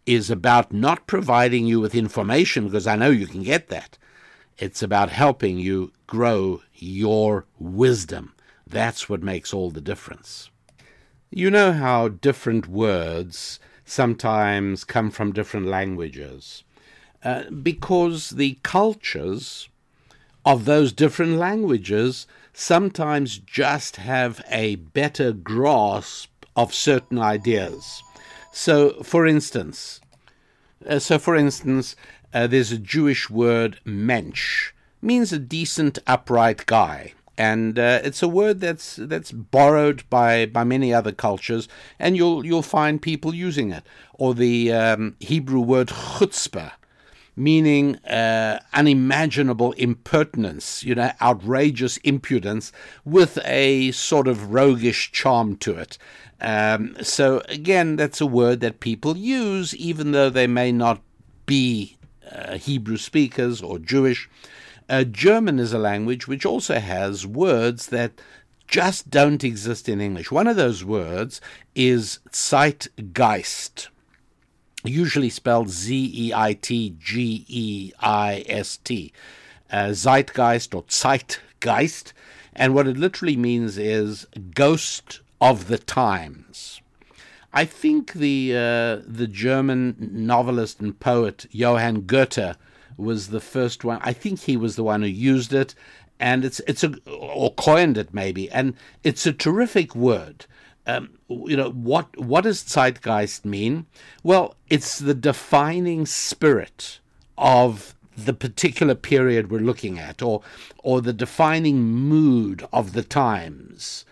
[0.05, 3.99] is about not providing you with information, because I know you can get that.
[4.59, 8.35] It's about helping you grow your wisdom.
[8.67, 10.51] That's what makes all the difference.
[11.31, 16.63] You know how different words sometimes come from different languages
[17.25, 19.69] uh, because the cultures
[20.45, 28.03] of those different languages sometimes just have a better grasp of certain ideas.
[28.53, 30.01] So, for instance,
[30.89, 31.97] uh, so for instance,
[32.33, 38.29] uh, there's a Jewish word mensch, means a decent, upright guy, and uh, it's a
[38.29, 41.69] word that's that's borrowed by by many other cultures,
[41.99, 43.85] and you'll you'll find people using it.
[44.15, 46.73] Or the um, Hebrew word chutzpah,
[47.37, 52.73] meaning uh, unimaginable impertinence, you know, outrageous impudence
[53.05, 55.99] with a sort of roguish charm to it.
[56.41, 61.01] Um, so again, that's a word that people use, even though they may not
[61.45, 61.97] be
[62.31, 64.29] uh, Hebrew speakers or Jewish.
[64.89, 68.13] Uh, German is a language which also has words that
[68.69, 70.31] just don't exist in English.
[70.31, 71.41] One of those words
[71.75, 73.89] is Zeitgeist,
[74.85, 79.13] usually spelled Z E I T G E I S T.
[79.71, 82.13] Uh, Zeitgeist or Zeitgeist.
[82.55, 86.81] And what it literally means is ghost of the times.
[87.53, 92.57] I think the uh, the German novelist and poet Johann Goethe
[92.97, 94.01] was the first one.
[94.03, 95.75] I think he was the one who used it,
[96.19, 100.47] and it's it's a or coined it maybe, and it's a terrific word.
[100.87, 103.87] Um, you know what what does zeitgeist mean?
[104.23, 107.01] Well, it's the defining spirit
[107.37, 110.43] of the particular period we're looking at, or
[110.83, 114.05] or the defining mood of the times.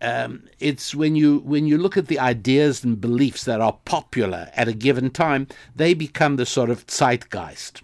[0.00, 4.50] Um, it's when you when you look at the ideas and beliefs that are popular
[4.54, 7.82] at a given time, they become the sort of zeitgeist.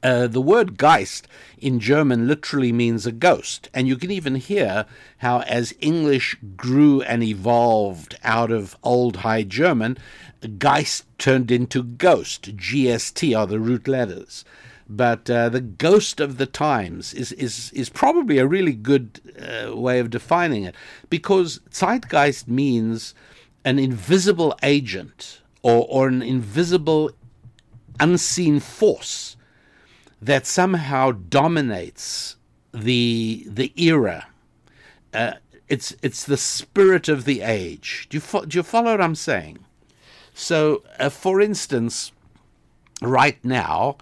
[0.00, 1.26] Uh, the word Geist
[1.58, 4.86] in German literally means a ghost, and you can even hear
[5.18, 9.98] how, as English grew and evolved out of Old High German,
[10.58, 12.56] Geist turned into ghost.
[12.56, 14.44] GST are the root letters.
[14.88, 19.76] But uh, the ghost of the times is, is, is probably a really good uh,
[19.76, 20.74] way of defining it
[21.10, 23.14] because zeitgeist means
[23.64, 27.10] an invisible agent or, or an invisible,
[28.00, 29.36] unseen force
[30.20, 32.36] that somehow dominates
[32.72, 34.26] the, the era.
[35.14, 35.34] Uh,
[35.68, 38.06] it's, it's the spirit of the age.
[38.10, 39.58] Do you, fo- do you follow what I'm saying?
[40.34, 42.12] So, uh, for instance,
[43.02, 43.98] right now,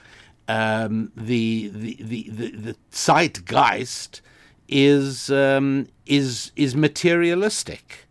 [0.48, 4.20] um, the, the, the, the, the zeitgeist
[4.68, 8.07] is, um, is, is materialistic.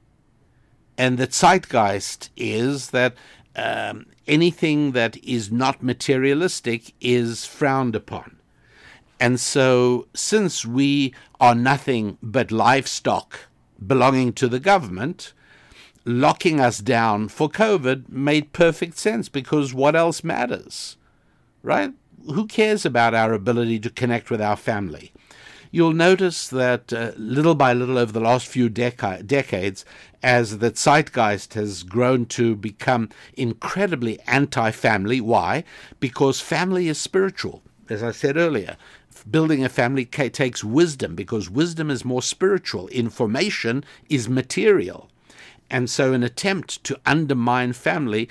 [0.97, 3.15] And the zeitgeist is that
[3.55, 8.37] um, anything that is not materialistic is frowned upon.
[9.19, 13.39] And so, since we are nothing but livestock
[13.85, 15.33] belonging to the government,
[16.03, 20.97] locking us down for COVID made perfect sense because what else matters,
[21.63, 21.93] right?
[22.33, 25.11] who cares about our ability to connect with our family?
[25.75, 29.83] You'll notice that uh, little by little over the last few deca- decades,
[30.23, 35.19] as the zeitgeist has grown to become incredibly anti family.
[35.19, 35.65] Why?
[35.99, 37.61] Because family is spiritual.
[37.89, 38.77] As I said earlier,
[39.29, 45.09] building a family takes wisdom because wisdom is more spiritual, information is material.
[45.69, 48.29] And so, an attempt to undermine family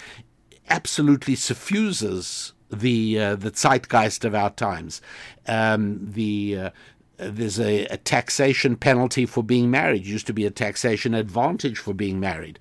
[0.71, 5.01] absolutely suffuses the uh, the zeitgeist of our times.
[5.47, 6.71] Um, the uh,
[7.17, 10.03] there's a, a, taxation penalty for being married.
[10.03, 12.59] It used to be a taxation advantage for being married.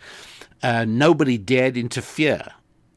[0.62, 2.46] Uh, nobody dared interfere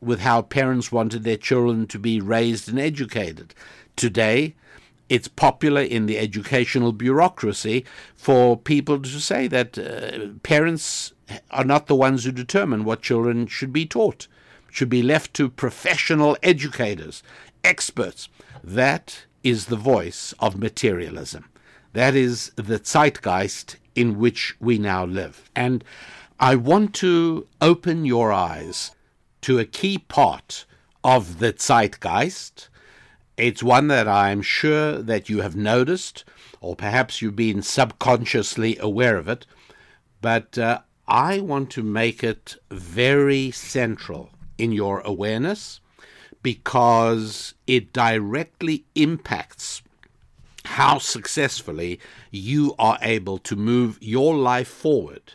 [0.01, 3.55] with how parents wanted their children to be raised and educated.
[3.97, 4.55] Today,
[5.09, 7.85] it's popular in the educational bureaucracy
[8.15, 11.13] for people to say that uh, parents
[11.51, 14.29] are not the ones who determine what children should be taught
[14.77, 17.23] should be left to professional educators,
[17.65, 18.29] experts.
[18.63, 21.49] That is the voice of materialism.
[21.93, 25.49] That is the zeitgeist in which we now live.
[25.55, 25.85] And
[26.41, 28.91] I want to open your eyes
[29.43, 30.65] to a key part
[31.05, 32.69] of the zeitgeist.
[33.37, 36.25] It's one that I'm sure that you have noticed,
[36.61, 39.47] or perhaps you've been subconsciously aware of it,
[40.21, 45.81] but uh, I want to make it very central in your awareness
[46.47, 49.83] because it directly impacts
[50.65, 51.99] how successfully
[52.31, 55.33] you are able to move your life forward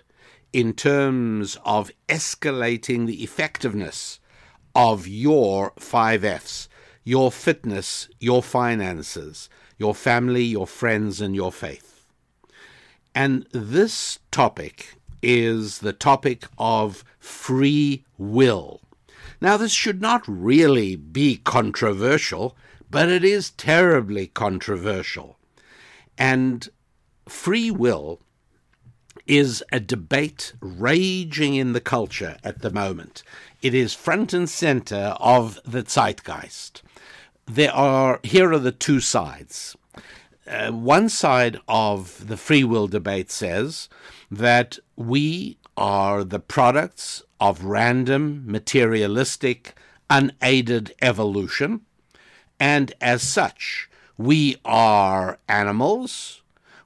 [0.53, 4.21] in terms of escalating the effectiveness
[4.73, 6.69] of your five F's
[7.03, 12.05] your fitness, your finances, your family, your friends, and your faith.
[13.13, 18.79] And this topic is the topic of free will.
[19.41, 22.55] Now, this should not really be controversial,
[22.91, 25.39] but it is terribly controversial.
[26.17, 26.69] And
[27.27, 28.21] free will
[29.25, 33.23] is a debate raging in the culture at the moment.
[33.61, 36.83] It is front and center of the zeitgeist.
[37.47, 39.75] There are here are the two sides.
[40.47, 43.89] Uh, one side of the free will debate says
[44.29, 49.73] that we are the products of random, materialistic,
[50.11, 51.81] unaided evolution,
[52.59, 56.41] and as such, we are animals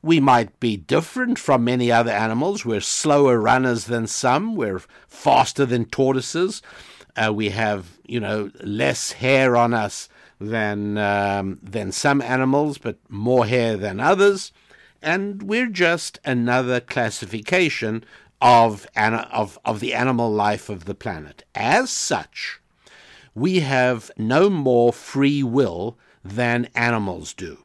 [0.05, 2.63] we might be different from many other animals.
[2.63, 4.55] We're slower runners than some.
[4.55, 6.61] We're faster than tortoises.
[7.15, 10.07] Uh, we have, you know, less hair on us
[10.39, 14.51] than um, than some animals, but more hair than others.
[15.01, 18.05] And we're just another classification
[18.41, 21.43] of of of the animal life of the planet.
[21.53, 22.59] As such,
[23.33, 27.59] we have no more free will than animals do.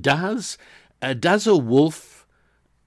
[0.00, 0.58] Does
[1.00, 2.26] uh, does a wolf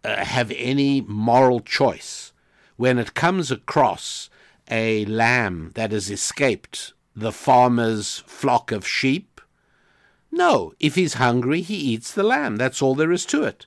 [0.04, 2.34] uh, have any moral choice
[2.78, 4.30] when it comes across
[4.70, 9.42] a lamb that has escaped the farmer's flock of sheep?
[10.32, 12.56] No, if he's hungry, he eats the lamb.
[12.56, 13.66] That's all there is to it.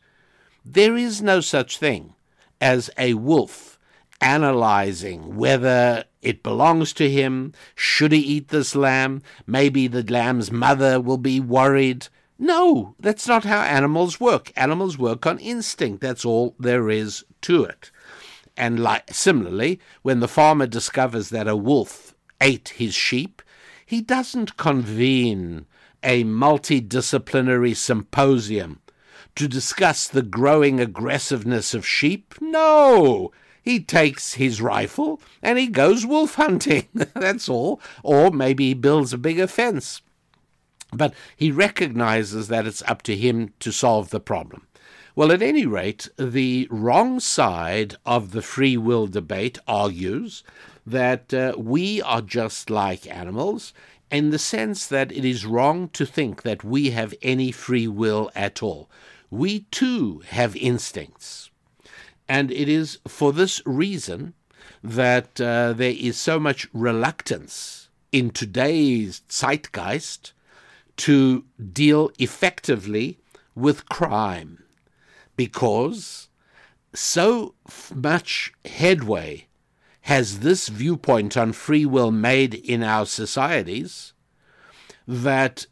[0.64, 2.14] There is no such thing
[2.65, 3.79] as a wolf
[4.23, 7.53] analyzing whether it belongs to him.
[7.75, 9.21] Should he eat this lamb?
[9.47, 12.09] Maybe the lamb's mother will be worried.
[12.39, 14.51] No, that's not how animals work.
[14.57, 16.01] Animals work on instinct.
[16.01, 17.91] That's all there is to it.
[18.57, 23.43] And like, similarly, when the farmer discovers that a wolf ate his sheep,
[23.85, 25.67] he doesn't convene
[26.03, 28.81] a multidisciplinary symposium
[29.37, 32.35] to discuss the growing aggressiveness of sheep.
[32.41, 33.32] No,
[33.62, 36.89] he takes his rifle and he goes wolf hunting.
[36.95, 37.80] That's all.
[38.03, 40.03] Or maybe he builds a bigger fence.
[40.93, 44.66] But he recognizes that it's up to him to solve the problem.
[45.16, 50.43] Well, at any rate, the wrong side of the free will debate argues
[50.87, 53.72] that uh, we are just like animals
[54.11, 58.30] in the sense that it is wrong to think that we have any free will
[58.35, 58.89] at all.
[59.35, 61.51] We too have instincts.
[62.28, 64.35] And it is for this reason
[64.80, 70.35] that uh, there is so much reluctance in today's zeitgeist
[70.99, 73.18] to deal effectively
[73.57, 74.62] with crime
[75.35, 76.28] because
[76.95, 77.57] so
[77.93, 79.49] much headway
[80.03, 84.12] has this viewpoint on free will made in our societies
[85.09, 85.66] that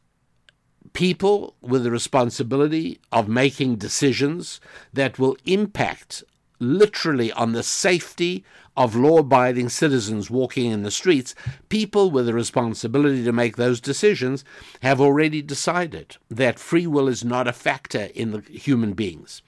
[0.93, 4.61] people with the responsibility of making decisions
[4.93, 6.23] that will impact
[6.59, 8.45] literally on the safety
[8.77, 11.35] of law abiding citizens walking in the streets,
[11.69, 14.45] people with the responsibility to make those decisions
[14.81, 19.43] have already decided that free will is not a factor in the human beings.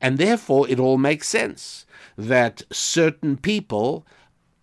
[0.00, 1.84] And therefore, it all makes sense
[2.16, 4.06] that certain people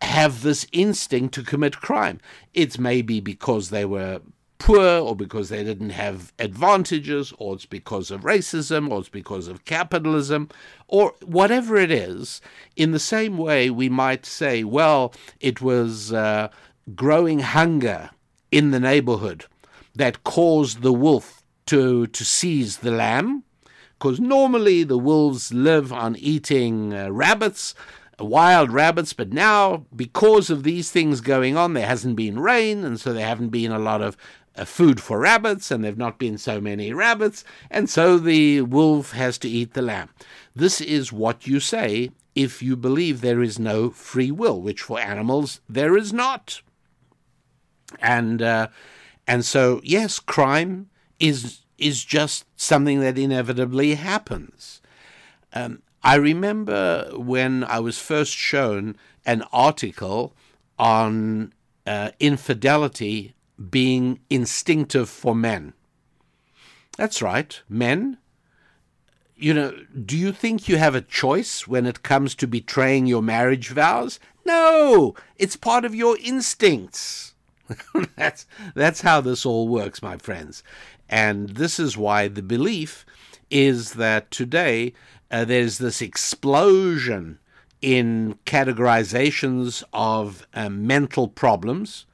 [0.01, 2.19] have this instinct to commit crime.
[2.53, 4.21] It's maybe because they were
[4.59, 9.47] poor or because they didn't have advantages or it's because of racism or it's because
[9.47, 10.49] of capitalism
[10.87, 12.41] or whatever it is,
[12.75, 16.49] in the same way we might say, well, it was uh,
[16.95, 18.09] growing hunger
[18.51, 19.45] in the neighborhood
[19.95, 23.43] that caused the wolf to, to seize the lamb.
[23.97, 27.73] Because normally the wolves live on eating uh, rabbits,
[28.19, 32.99] wild rabbits, but now, because of these things going on, there hasn't been rain, and
[32.99, 34.15] so there haven't been a lot of
[34.65, 39.11] food for rabbits, and there have not been so many rabbits, and so the wolf
[39.11, 40.09] has to eat the lamb.
[40.55, 44.99] This is what you say if you believe there is no free will, which for
[44.99, 46.61] animals there is not.
[47.99, 48.67] And uh,
[49.25, 50.89] and so yes, crime
[51.19, 54.81] is is just something that inevitably happens.
[55.53, 58.95] Um, I remember when I was first shown
[59.25, 60.33] an article
[60.77, 61.53] on
[61.85, 63.33] uh, infidelity
[63.69, 65.73] being instinctive for men.
[66.97, 68.17] That's right, men.
[69.35, 69.73] You know,
[70.05, 74.19] do you think you have a choice when it comes to betraying your marriage vows?
[74.45, 77.35] No, it's part of your instincts.
[78.15, 80.63] that's that's how this all works, my friends.
[81.09, 83.05] And this is why the belief
[83.49, 84.93] is that today
[85.31, 87.39] uh, there's this explosion
[87.81, 92.05] in categorizations of uh, mental problems,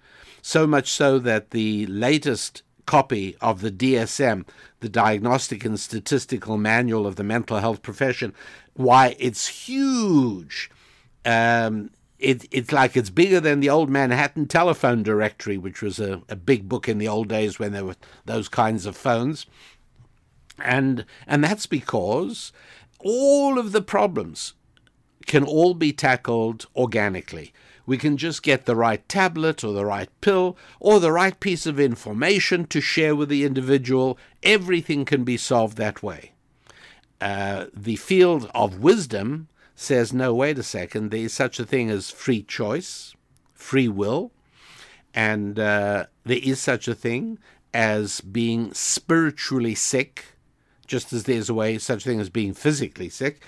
[0.43, 4.45] so much so that the latest copy of the DSM,
[4.81, 8.33] the Diagnostic and Statistical Manual of the Mental Health Profession,
[8.73, 10.69] why it's huge.
[11.25, 16.21] Um, it, it's like it's bigger than the old Manhattan Telephone Directory, which was a,
[16.27, 19.45] a big book in the old days when there were those kinds of phones.
[20.59, 22.51] And and that's because
[22.99, 24.55] all of the problems
[25.25, 27.53] can all be tackled organically.
[27.85, 31.65] We can just get the right tablet or the right pill or the right piece
[31.65, 34.17] of information to share with the individual.
[34.41, 36.31] Everything can be solved that way.
[37.19, 41.89] Uh, the field of wisdom says, no, wait a second, there is such a thing
[41.89, 43.15] as free choice,
[43.53, 44.31] free will,
[45.13, 47.39] and uh, there is such a thing
[47.73, 50.25] as being spiritually sick,
[50.85, 53.41] just as there's a way such a thing as being physically sick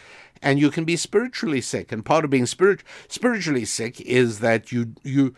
[0.45, 1.91] and you can be spiritually sick.
[1.91, 5.33] And part of being spirit, spiritually sick is that you you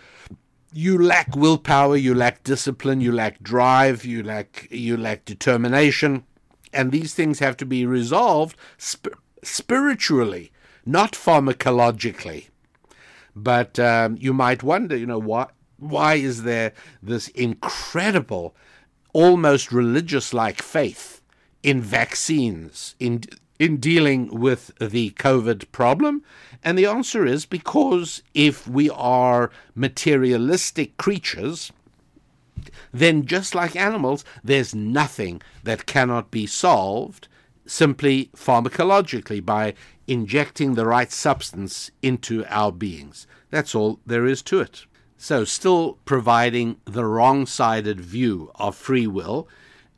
[0.73, 6.25] you lack willpower, you lack discipline, you lack drive, you lack you lack determination,
[6.73, 10.51] and these things have to be resolved sp- spiritually,
[10.85, 12.49] not pharmacologically.
[13.33, 15.47] But um, you might wonder, you know, why
[15.77, 18.55] why is there this incredible,
[19.13, 21.21] almost religious-like faith
[21.63, 23.21] in vaccines, in
[23.59, 26.23] in dealing with the COVID problem?
[26.63, 31.71] And the answer is because if we are materialistic creatures,
[32.91, 37.27] then just like animals, there's nothing that cannot be solved
[37.65, 39.73] simply pharmacologically by
[40.07, 43.27] injecting the right substance into our beings.
[43.49, 44.85] That's all there is to it.
[45.17, 49.47] So, still providing the wrong sided view of free will,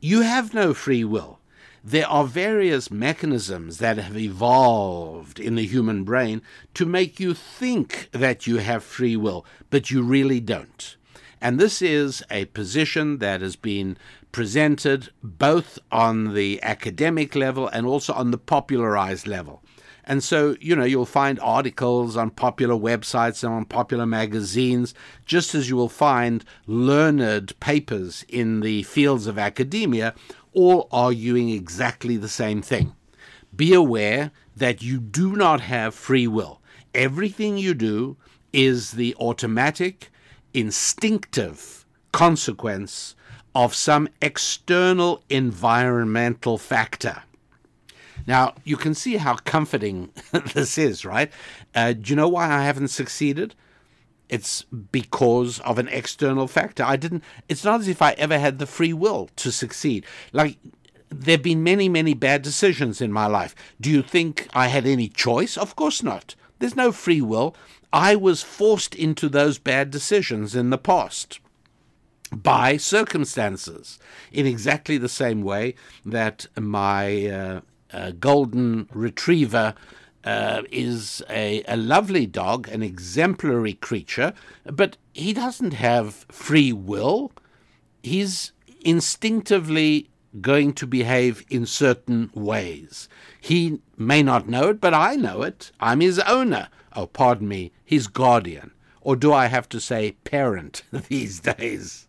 [0.00, 1.39] you have no free will
[1.82, 6.42] there are various mechanisms that have evolved in the human brain
[6.74, 10.96] to make you think that you have free will, but you really don't.
[11.40, 13.96] And this is a position that has been
[14.30, 19.62] presented both on the academic level and also on the popularized level.
[20.04, 24.92] And so, you know, you'll find articles on popular websites and on popular magazines,
[25.24, 30.14] just as you will find learned papers in the fields of academia
[30.52, 32.94] all arguing exactly the same thing.
[33.54, 36.60] Be aware that you do not have free will.
[36.94, 38.16] Everything you do
[38.52, 40.10] is the automatic,
[40.54, 43.14] instinctive consequence
[43.54, 47.22] of some external environmental factor.
[48.26, 50.10] Now, you can see how comforting
[50.54, 51.32] this is, right?
[51.74, 53.54] Uh, do you know why I haven't succeeded?
[54.30, 56.84] It's because of an external factor.
[56.84, 60.06] I didn't, it's not as if I ever had the free will to succeed.
[60.32, 60.56] Like,
[61.08, 63.54] there have been many, many bad decisions in my life.
[63.80, 65.58] Do you think I had any choice?
[65.58, 66.36] Of course not.
[66.60, 67.56] There's no free will.
[67.92, 71.40] I was forced into those bad decisions in the past
[72.30, 73.98] by circumstances
[74.30, 75.74] in exactly the same way
[76.06, 77.60] that my uh,
[77.92, 79.74] uh, golden retriever
[80.24, 84.32] uh, is a, a lovely dog, an exemplary creature,
[84.64, 87.32] but he doesn't have free will.
[88.02, 88.52] He's
[88.84, 90.10] instinctively
[90.40, 93.08] going to behave in certain ways.
[93.40, 95.72] He may not know it, but I know it.
[95.80, 96.68] I'm his owner.
[96.94, 98.72] Oh, pardon me, his guardian.
[99.00, 102.06] Or do I have to say parent these days?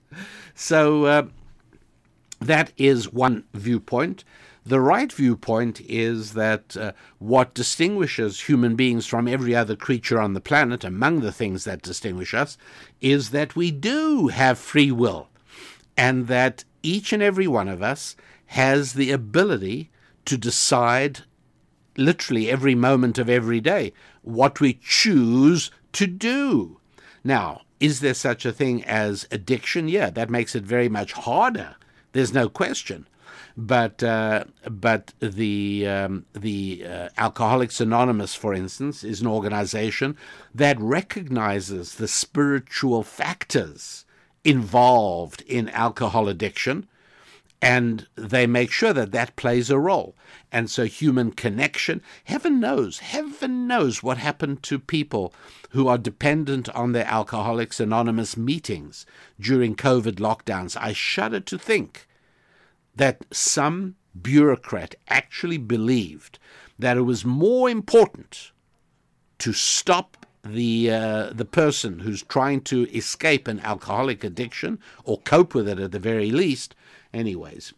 [0.53, 1.23] So uh,
[2.39, 4.23] that is one viewpoint.
[4.63, 10.33] The right viewpoint is that uh, what distinguishes human beings from every other creature on
[10.33, 12.57] the planet, among the things that distinguish us,
[13.01, 15.29] is that we do have free will,
[15.97, 18.15] and that each and every one of us
[18.47, 19.89] has the ability
[20.25, 21.21] to decide
[21.97, 26.79] literally every moment of every day what we choose to do.
[27.23, 29.87] Now, is there such a thing as addiction?
[29.87, 31.75] Yeah, that makes it very much harder.
[32.11, 33.07] There's no question
[33.61, 40.17] but uh, but the um, the uh, Alcoholics Anonymous, for instance, is an organization
[40.53, 44.03] that recognizes the spiritual factors
[44.43, 46.87] involved in alcohol addiction,
[47.61, 50.15] and they make sure that that plays a role.
[50.51, 55.35] And so, human connection, heaven knows, heaven knows what happened to people
[55.69, 59.05] who are dependent on their Alcoholics Anonymous meetings
[59.39, 60.75] during COVID lockdowns.
[60.81, 62.07] I shudder to think
[62.95, 66.39] that some bureaucrat actually believed
[66.77, 68.51] that it was more important
[69.39, 75.53] to stop the uh, the person who's trying to escape an alcoholic addiction or cope
[75.53, 76.73] with it at the very least.
[77.13, 77.73] Anyways,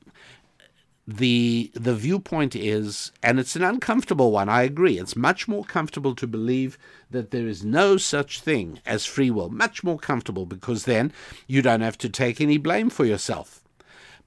[1.05, 4.47] the the viewpoint is, and it's an uncomfortable one.
[4.47, 4.97] I agree.
[4.97, 6.77] It's much more comfortable to believe
[7.11, 9.49] that there is no such thing as free will.
[9.49, 11.11] Much more comfortable because then
[11.47, 13.62] you don't have to take any blame for yourself.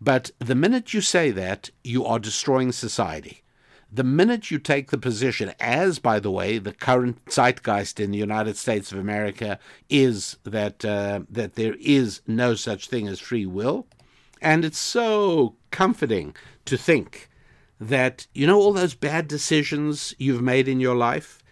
[0.00, 3.42] But the minute you say that, you are destroying society.
[3.90, 8.18] The minute you take the position, as by the way, the current zeitgeist in the
[8.18, 13.46] United States of America is that uh, that there is no such thing as free
[13.46, 13.86] will,
[14.42, 16.34] and it's so comforting
[16.66, 17.30] to think
[17.80, 21.42] that you know all those bad decisions you've made in your life.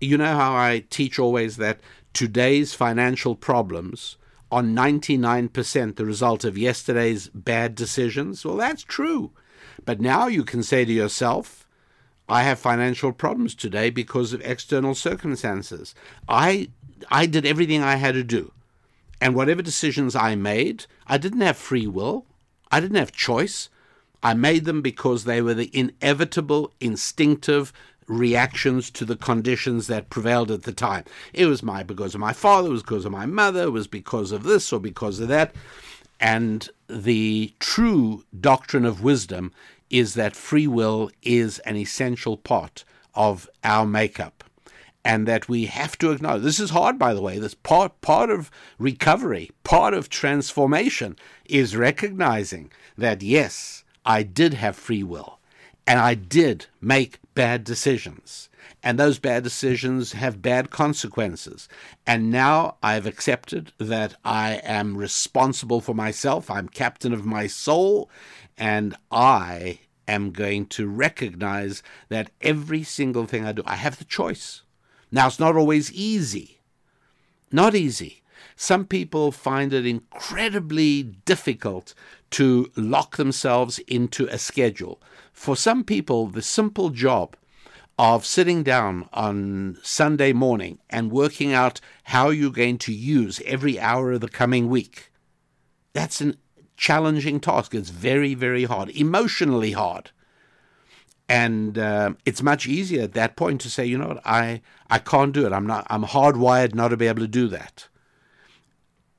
[0.00, 1.80] You know how I teach always that
[2.12, 4.16] today's financial problems
[4.52, 8.44] are 99% the result of yesterday's bad decisions?
[8.44, 9.32] Well, that's true.
[9.86, 11.66] But now you can say to yourself,
[12.28, 15.94] I have financial problems today because of external circumstances.
[16.28, 16.68] I
[17.10, 18.52] I did everything I had to do.
[19.20, 22.26] And whatever decisions I made, I didn't have free will.
[22.70, 23.70] I didn't have choice.
[24.22, 27.72] I made them because they were the inevitable, instinctive
[28.06, 31.04] reactions to the conditions that prevailed at the time.
[31.32, 33.86] It was my because of my father, it was because of my mother, it was
[33.86, 35.54] because of this or because of that.
[36.20, 39.52] And the true doctrine of wisdom
[39.90, 42.84] is that free will is an essential part
[43.14, 44.44] of our makeup.
[45.04, 46.44] And that we have to acknowledge.
[46.44, 47.36] This is hard, by the way.
[47.40, 54.76] This part part of recovery, part of transformation, is recognizing that yes, I did have
[54.76, 55.40] free will,
[55.86, 58.48] and I did make bad decisions.
[58.82, 61.68] And those bad decisions have bad consequences.
[62.06, 66.50] And now I've accepted that I am responsible for myself.
[66.50, 68.10] I'm captain of my soul.
[68.56, 74.04] And I am going to recognize that every single thing I do, I have the
[74.04, 74.62] choice.
[75.12, 76.58] Now, it's not always easy.
[77.52, 78.21] Not easy.
[78.56, 81.94] Some people find it incredibly difficult
[82.32, 85.00] to lock themselves into a schedule.
[85.32, 87.36] For some people, the simple job
[87.98, 93.78] of sitting down on Sunday morning and working out how you're going to use every
[93.78, 95.12] hour of the coming week,
[95.92, 96.34] that's a
[96.76, 97.74] challenging task.
[97.74, 100.10] It's very, very hard, emotionally hard.
[101.28, 104.98] And uh, it's much easier at that point to say, you know what, I, I
[104.98, 105.52] can't do it.
[105.52, 107.88] I'm not I'm hardwired not to be able to do that.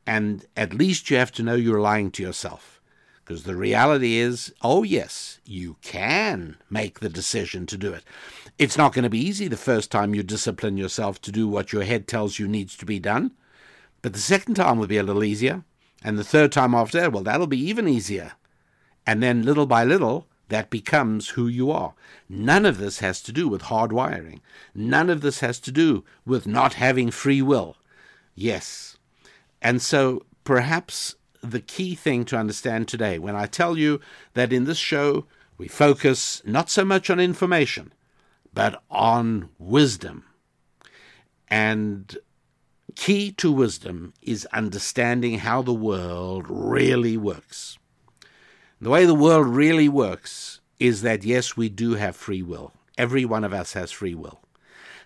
[0.05, 2.81] And at least you have to know you're lying to yourself.
[3.23, 8.03] Because the reality is, oh, yes, you can make the decision to do it.
[8.59, 11.71] It's not going to be easy the first time you discipline yourself to do what
[11.71, 13.31] your head tells you needs to be done.
[14.01, 15.63] But the second time will be a little easier.
[16.03, 18.33] And the third time after that, well, that'll be even easier.
[19.07, 21.93] And then little by little, that becomes who you are.
[22.27, 24.41] None of this has to do with hard wiring.
[24.75, 27.77] None of this has to do with not having free will.
[28.35, 28.92] Yes.
[29.63, 34.01] And so perhaps the key thing to understand today when I tell you
[34.33, 35.25] that in this show
[35.57, 37.93] we focus not so much on information,
[38.53, 40.25] but on wisdom.
[41.47, 42.17] And
[42.95, 47.77] key to wisdom is understanding how the world really works.
[48.81, 52.73] The way the world really works is that, yes, we do have free will.
[52.97, 54.41] Every one of us has free will.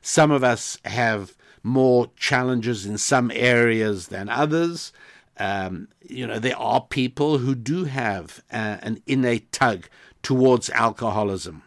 [0.02, 1.37] Some of us have
[1.68, 4.92] more challenges in some areas than others.
[5.38, 9.88] Um, you know, there are people who do have uh, an innate tug
[10.24, 11.64] towards alcoholism.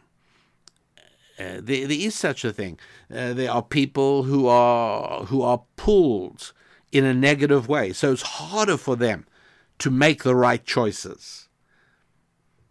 [1.39, 2.79] Uh, there, there is such a thing.
[3.15, 6.53] Uh, there are people who are who are pulled
[6.93, 9.27] in a negative way, so it's harder for them
[9.79, 11.49] to make the right choices.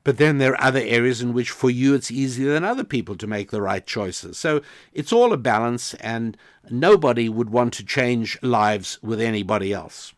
[0.04, 3.16] But then there are other areas in which, for you, it's easier than other people
[3.18, 4.38] to make the right choices.
[4.38, 4.62] So
[4.94, 6.38] it's all a balance, and
[6.70, 10.14] nobody would want to change lives with anybody else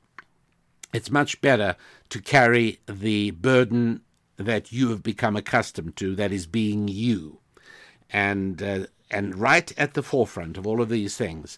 [0.93, 1.75] it's much better
[2.09, 4.01] to carry the burden
[4.38, 7.39] that you have become accustomed to, that is being you.
[8.09, 11.57] And, uh, and right at the forefront of all of these things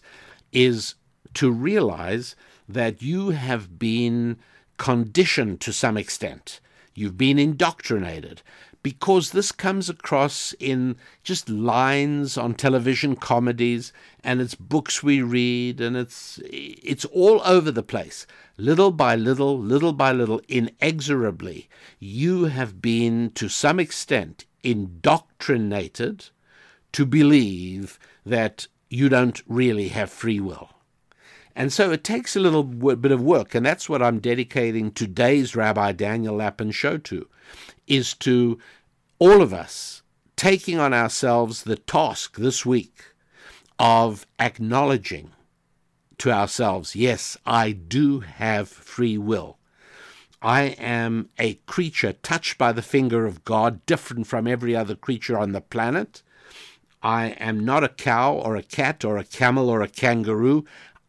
[0.52, 0.94] is
[1.34, 2.36] to realize
[2.68, 4.38] that you have been
[4.76, 6.60] conditioned to some extent.
[6.94, 8.42] You've been indoctrinated.
[8.82, 15.80] Because this comes across in just lines on television comedies and it's books we read
[15.80, 18.26] and it's it's all over the place.
[18.58, 26.26] Little by little little by little inexorably you have been to some extent indoctrinated
[26.92, 30.73] to believe that you don't really have free will
[31.56, 35.54] and so it takes a little bit of work, and that's what I'm dedicating today's
[35.54, 37.28] Rabbi Daniel Lapin show to,
[37.86, 38.58] is to
[39.18, 40.02] all of us
[40.36, 43.14] taking on ourselves the task this week
[43.78, 45.30] of acknowledging
[46.18, 49.58] to ourselves, yes, I do have free will.
[50.42, 55.38] I am a creature touched by the finger of God, different from every other creature
[55.38, 56.22] on the planet.
[57.02, 60.64] I am not a cow or a cat or a camel or a kangaroo.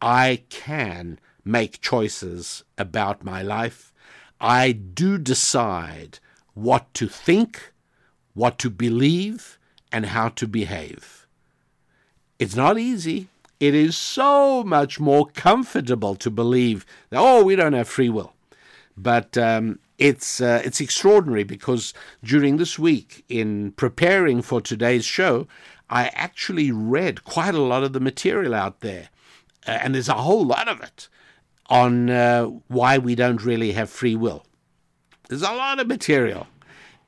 [0.06, 3.92] I can make choices about my life.
[4.40, 6.20] I do decide
[6.54, 7.72] what to think,
[8.32, 9.58] what to believe,
[9.90, 11.26] and how to behave.
[12.38, 13.26] It's not easy.
[13.58, 18.32] It is so much more comfortable to believe that, oh, we don't have free will.
[18.96, 21.92] But um, it's, uh, it's extraordinary because
[22.22, 25.48] during this week, in preparing for today's show,
[25.90, 29.08] I actually read quite a lot of the material out there
[29.66, 31.08] and there's a whole lot of it
[31.68, 34.44] on uh, why we don't really have free will.
[35.28, 36.46] There's a lot of material,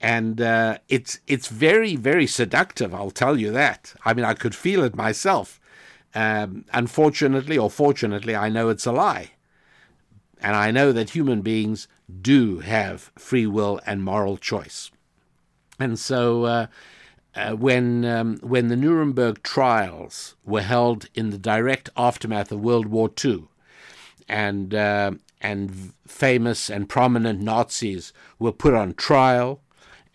[0.00, 2.94] and uh, it's it's very very seductive.
[2.94, 3.94] I'll tell you that.
[4.04, 5.60] I mean, I could feel it myself.
[6.14, 9.32] Um, unfortunately, or fortunately, I know it's a lie,
[10.40, 11.86] and I know that human beings
[12.20, 14.90] do have free will and moral choice,
[15.78, 16.66] and so uh,
[17.38, 22.86] uh, when um, when the Nuremberg trials were held in the direct aftermath of World
[22.86, 23.44] War II,
[24.28, 29.60] and uh, and famous and prominent Nazis were put on trial,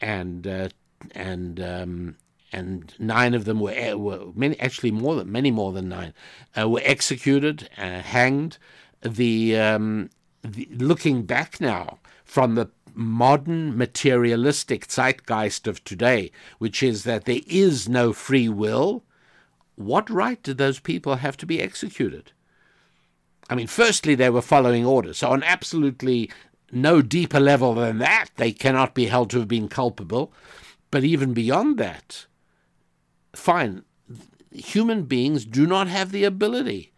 [0.02, 0.70] and uh,
[1.12, 2.18] and um,
[2.52, 6.14] and nine of them were, uh, were many actually more than many more than nine
[6.60, 8.58] uh, were executed, uh, hanged.
[9.02, 10.12] The, um,
[10.44, 17.42] the looking back now from the modern materialistic zeitgeist of today, which is that there
[17.48, 19.04] is no free will,
[19.76, 22.32] what right did those people have to be executed?
[23.50, 25.18] I mean, firstly, they were following orders.
[25.20, 26.32] So, on absolutely
[26.72, 30.34] no deeper level than that, they cannot be held to have been culpable.
[30.92, 32.26] But even beyond that,
[33.36, 33.84] fine,
[34.52, 36.94] human beings do not have the ability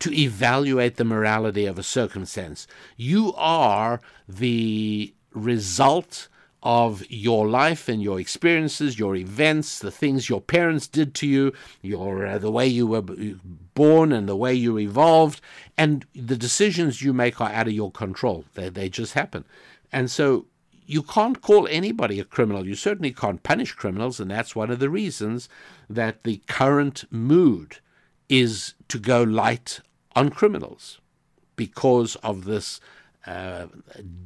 [0.00, 2.66] to evaluate the morality of a circumstance.
[2.96, 6.28] You are the result
[6.62, 11.52] of your life and your experiences, your events, the things your parents did to you,
[11.82, 15.40] your uh, the way you were born and the way you evolved,
[15.76, 18.44] and the decisions you make are out of your control.
[18.54, 19.44] They they just happen,
[19.92, 20.46] and so
[20.84, 22.66] you can't call anybody a criminal.
[22.66, 25.48] You certainly can't punish criminals, and that's one of the reasons
[25.88, 27.78] that the current mood
[28.28, 29.80] is to go light
[30.16, 31.00] on criminals
[31.56, 32.80] because of this
[33.28, 33.66] uh,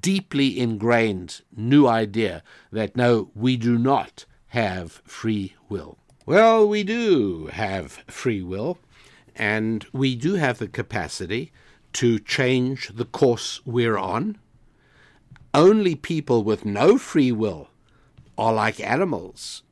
[0.01, 5.99] deeply ingrained new idea that no, we do not have free will.
[6.25, 8.79] Well, we do have free will,
[9.35, 11.51] and we do have the capacity
[11.95, 14.39] to change the course we're on.
[15.53, 17.71] Only people with no free will
[18.39, 19.65] are like animals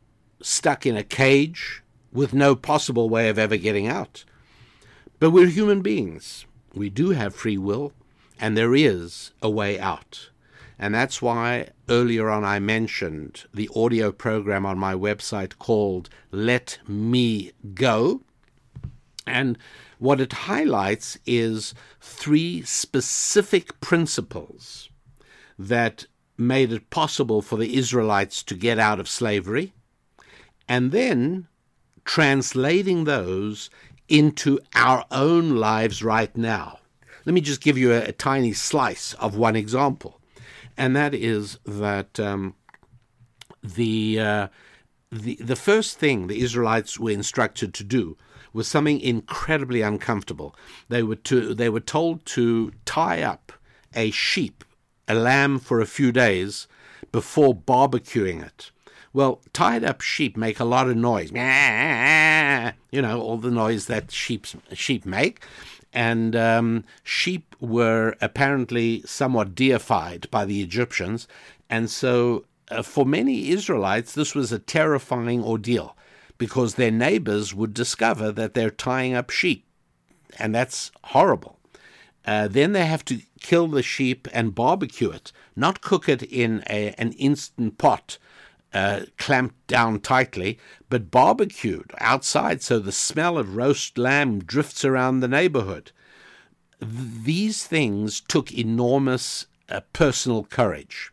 [0.42, 4.24] stuck in a cage with no possible way of ever getting out.
[5.20, 6.46] But we're human beings.
[6.74, 7.92] We do have free will,
[8.40, 10.30] and there is a way out.
[10.78, 16.78] And that's why earlier on I mentioned the audio program on my website called Let
[16.88, 18.22] Me Go.
[19.26, 19.58] And
[19.98, 24.88] what it highlights is three specific principles
[25.58, 26.06] that
[26.38, 29.74] made it possible for the Israelites to get out of slavery,
[30.66, 31.46] and then
[32.06, 33.68] translating those
[34.08, 36.79] into our own lives right now.
[37.30, 40.20] Let me just give you a, a tiny slice of one example,
[40.76, 42.56] and that is that um,
[43.62, 44.48] the, uh,
[45.12, 48.16] the the first thing the Israelites were instructed to do
[48.52, 50.56] was something incredibly uncomfortable.
[50.88, 53.52] They were to they were told to tie up
[53.94, 54.64] a sheep,
[55.06, 56.66] a lamb, for a few days
[57.12, 58.72] before barbecuing it.
[59.12, 61.30] Well, tied up sheep make a lot of noise.
[62.92, 65.44] You know, all the noise that sheep sheep make
[65.92, 71.26] and um, sheep were apparently somewhat deified by the Egyptians,
[71.68, 75.96] and so uh, for many Israelites this was a terrifying ordeal
[76.38, 79.66] because their neighbors would discover that they're tying up sheep,
[80.38, 81.58] and that's horrible.
[82.26, 86.62] Uh, then they have to kill the sheep and barbecue it, not cook it in
[86.68, 88.18] a, an instant pot,
[88.72, 90.58] uh, clamped down tightly,
[90.88, 95.92] but barbecued outside so the smell of roast lamb drifts around the neighborhood.
[96.80, 101.12] These things took enormous uh, personal courage.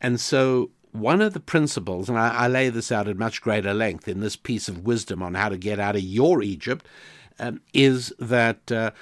[0.00, 3.74] And so, one of the principles, and I, I, lay this out at much greater
[3.74, 6.86] length in this piece of wisdom on how to get out of your Egypt,
[7.38, 8.92] um, is that uh,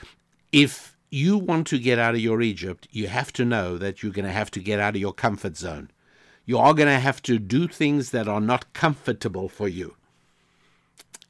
[0.52, 4.12] if you want to get out of your Egypt, you have to know that you're
[4.12, 5.90] going to have to get out of your comfort zone.
[6.46, 9.96] You are going to have to do things that are not comfortable for you.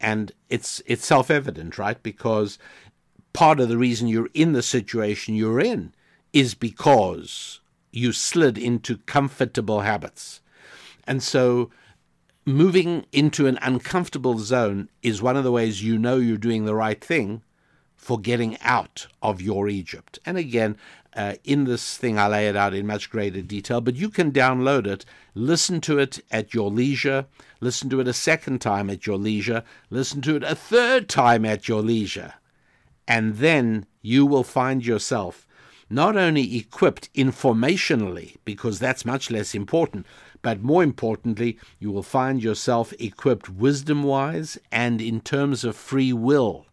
[0.00, 2.00] And it's it's self-evident, right?
[2.02, 2.58] Because
[3.32, 5.94] part of the reason you're in the situation you're in
[6.32, 7.60] is because
[7.90, 10.42] you slid into comfortable habits.
[11.06, 11.70] And so
[12.44, 16.74] moving into an uncomfortable zone is one of the ways you know you're doing the
[16.74, 17.42] right thing
[17.94, 20.18] for getting out of your Egypt.
[20.24, 20.76] And again,
[21.16, 24.32] uh, in this thing, I lay it out in much greater detail, but you can
[24.32, 25.04] download it,
[25.34, 27.26] listen to it at your leisure,
[27.60, 31.44] listen to it a second time at your leisure, listen to it a third time
[31.44, 32.34] at your leisure.
[33.08, 35.46] And then you will find yourself
[35.88, 40.04] not only equipped informationally, because that's much less important,
[40.42, 46.12] but more importantly, you will find yourself equipped wisdom wise and in terms of free
[46.12, 46.66] will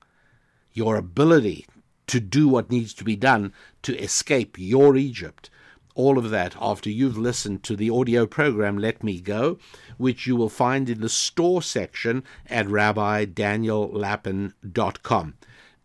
[0.74, 1.66] your ability
[2.08, 5.50] to do what needs to be done to escape your Egypt.
[5.96, 9.60] All of that after you've listened to the audio program Let Me Go,
[9.98, 15.34] which you will find in the store section at rabbidaniellapin.com.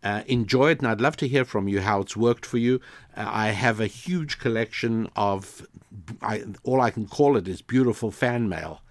[0.01, 2.79] Uh, enjoy it, and I'd love to hear from you how it's worked for you.
[3.15, 5.67] Uh, I have a huge collection of,
[6.21, 8.81] I, all I can call it is beautiful fan mail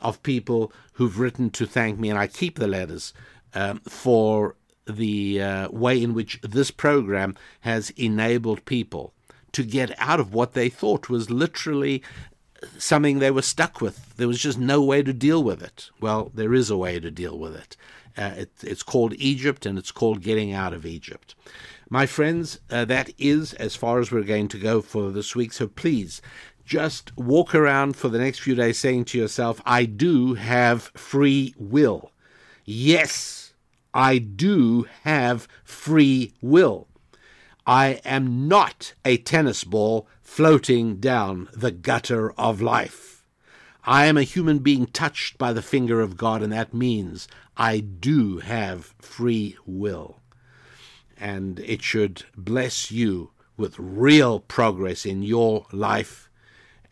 [0.00, 3.12] of people who've written to thank me, and I keep the letters
[3.54, 4.56] um, for
[4.88, 9.12] the uh, way in which this program has enabled people
[9.52, 12.02] to get out of what they thought was literally
[12.78, 14.16] something they were stuck with.
[14.16, 15.90] There was just no way to deal with it.
[16.00, 17.76] Well, there is a way to deal with it.
[18.16, 21.34] Uh, it it's called Egypt and it's called Getting Out of Egypt.
[21.88, 25.52] My friends, uh, that is as far as we're going to go for this week.
[25.52, 26.20] So please
[26.64, 31.54] just walk around for the next few days saying to yourself, I do have free
[31.56, 32.12] will.
[32.64, 33.37] Yes,
[33.94, 36.88] I do have free will.
[37.66, 43.24] I am not a tennis ball floating down the gutter of life.
[43.84, 47.80] I am a human being touched by the finger of God, and that means I
[47.80, 50.20] do have free will.
[51.16, 56.28] And it should bless you with real progress in your life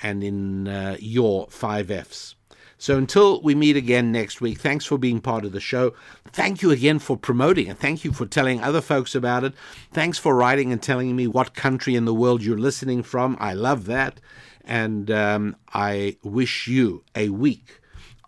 [0.03, 2.36] and in uh, your five F's.
[2.79, 5.95] So until we meet again next week, thanks for being part of the show.
[6.27, 9.55] Thank you again for promoting and Thank you for telling other folks about it.
[9.93, 13.37] Thanks for writing and telling me what country in the world you're listening from.
[13.41, 14.21] I love that.
[14.65, 17.81] And um, I wish you a week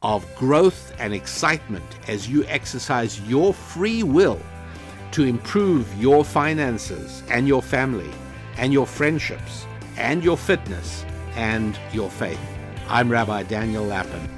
[0.03, 4.41] of growth and excitement as you exercise your free will
[5.11, 8.11] to improve your finances and your family
[8.57, 12.41] and your friendships and your fitness and your faith.
[12.89, 14.38] I'm Rabbi Daniel Lapin.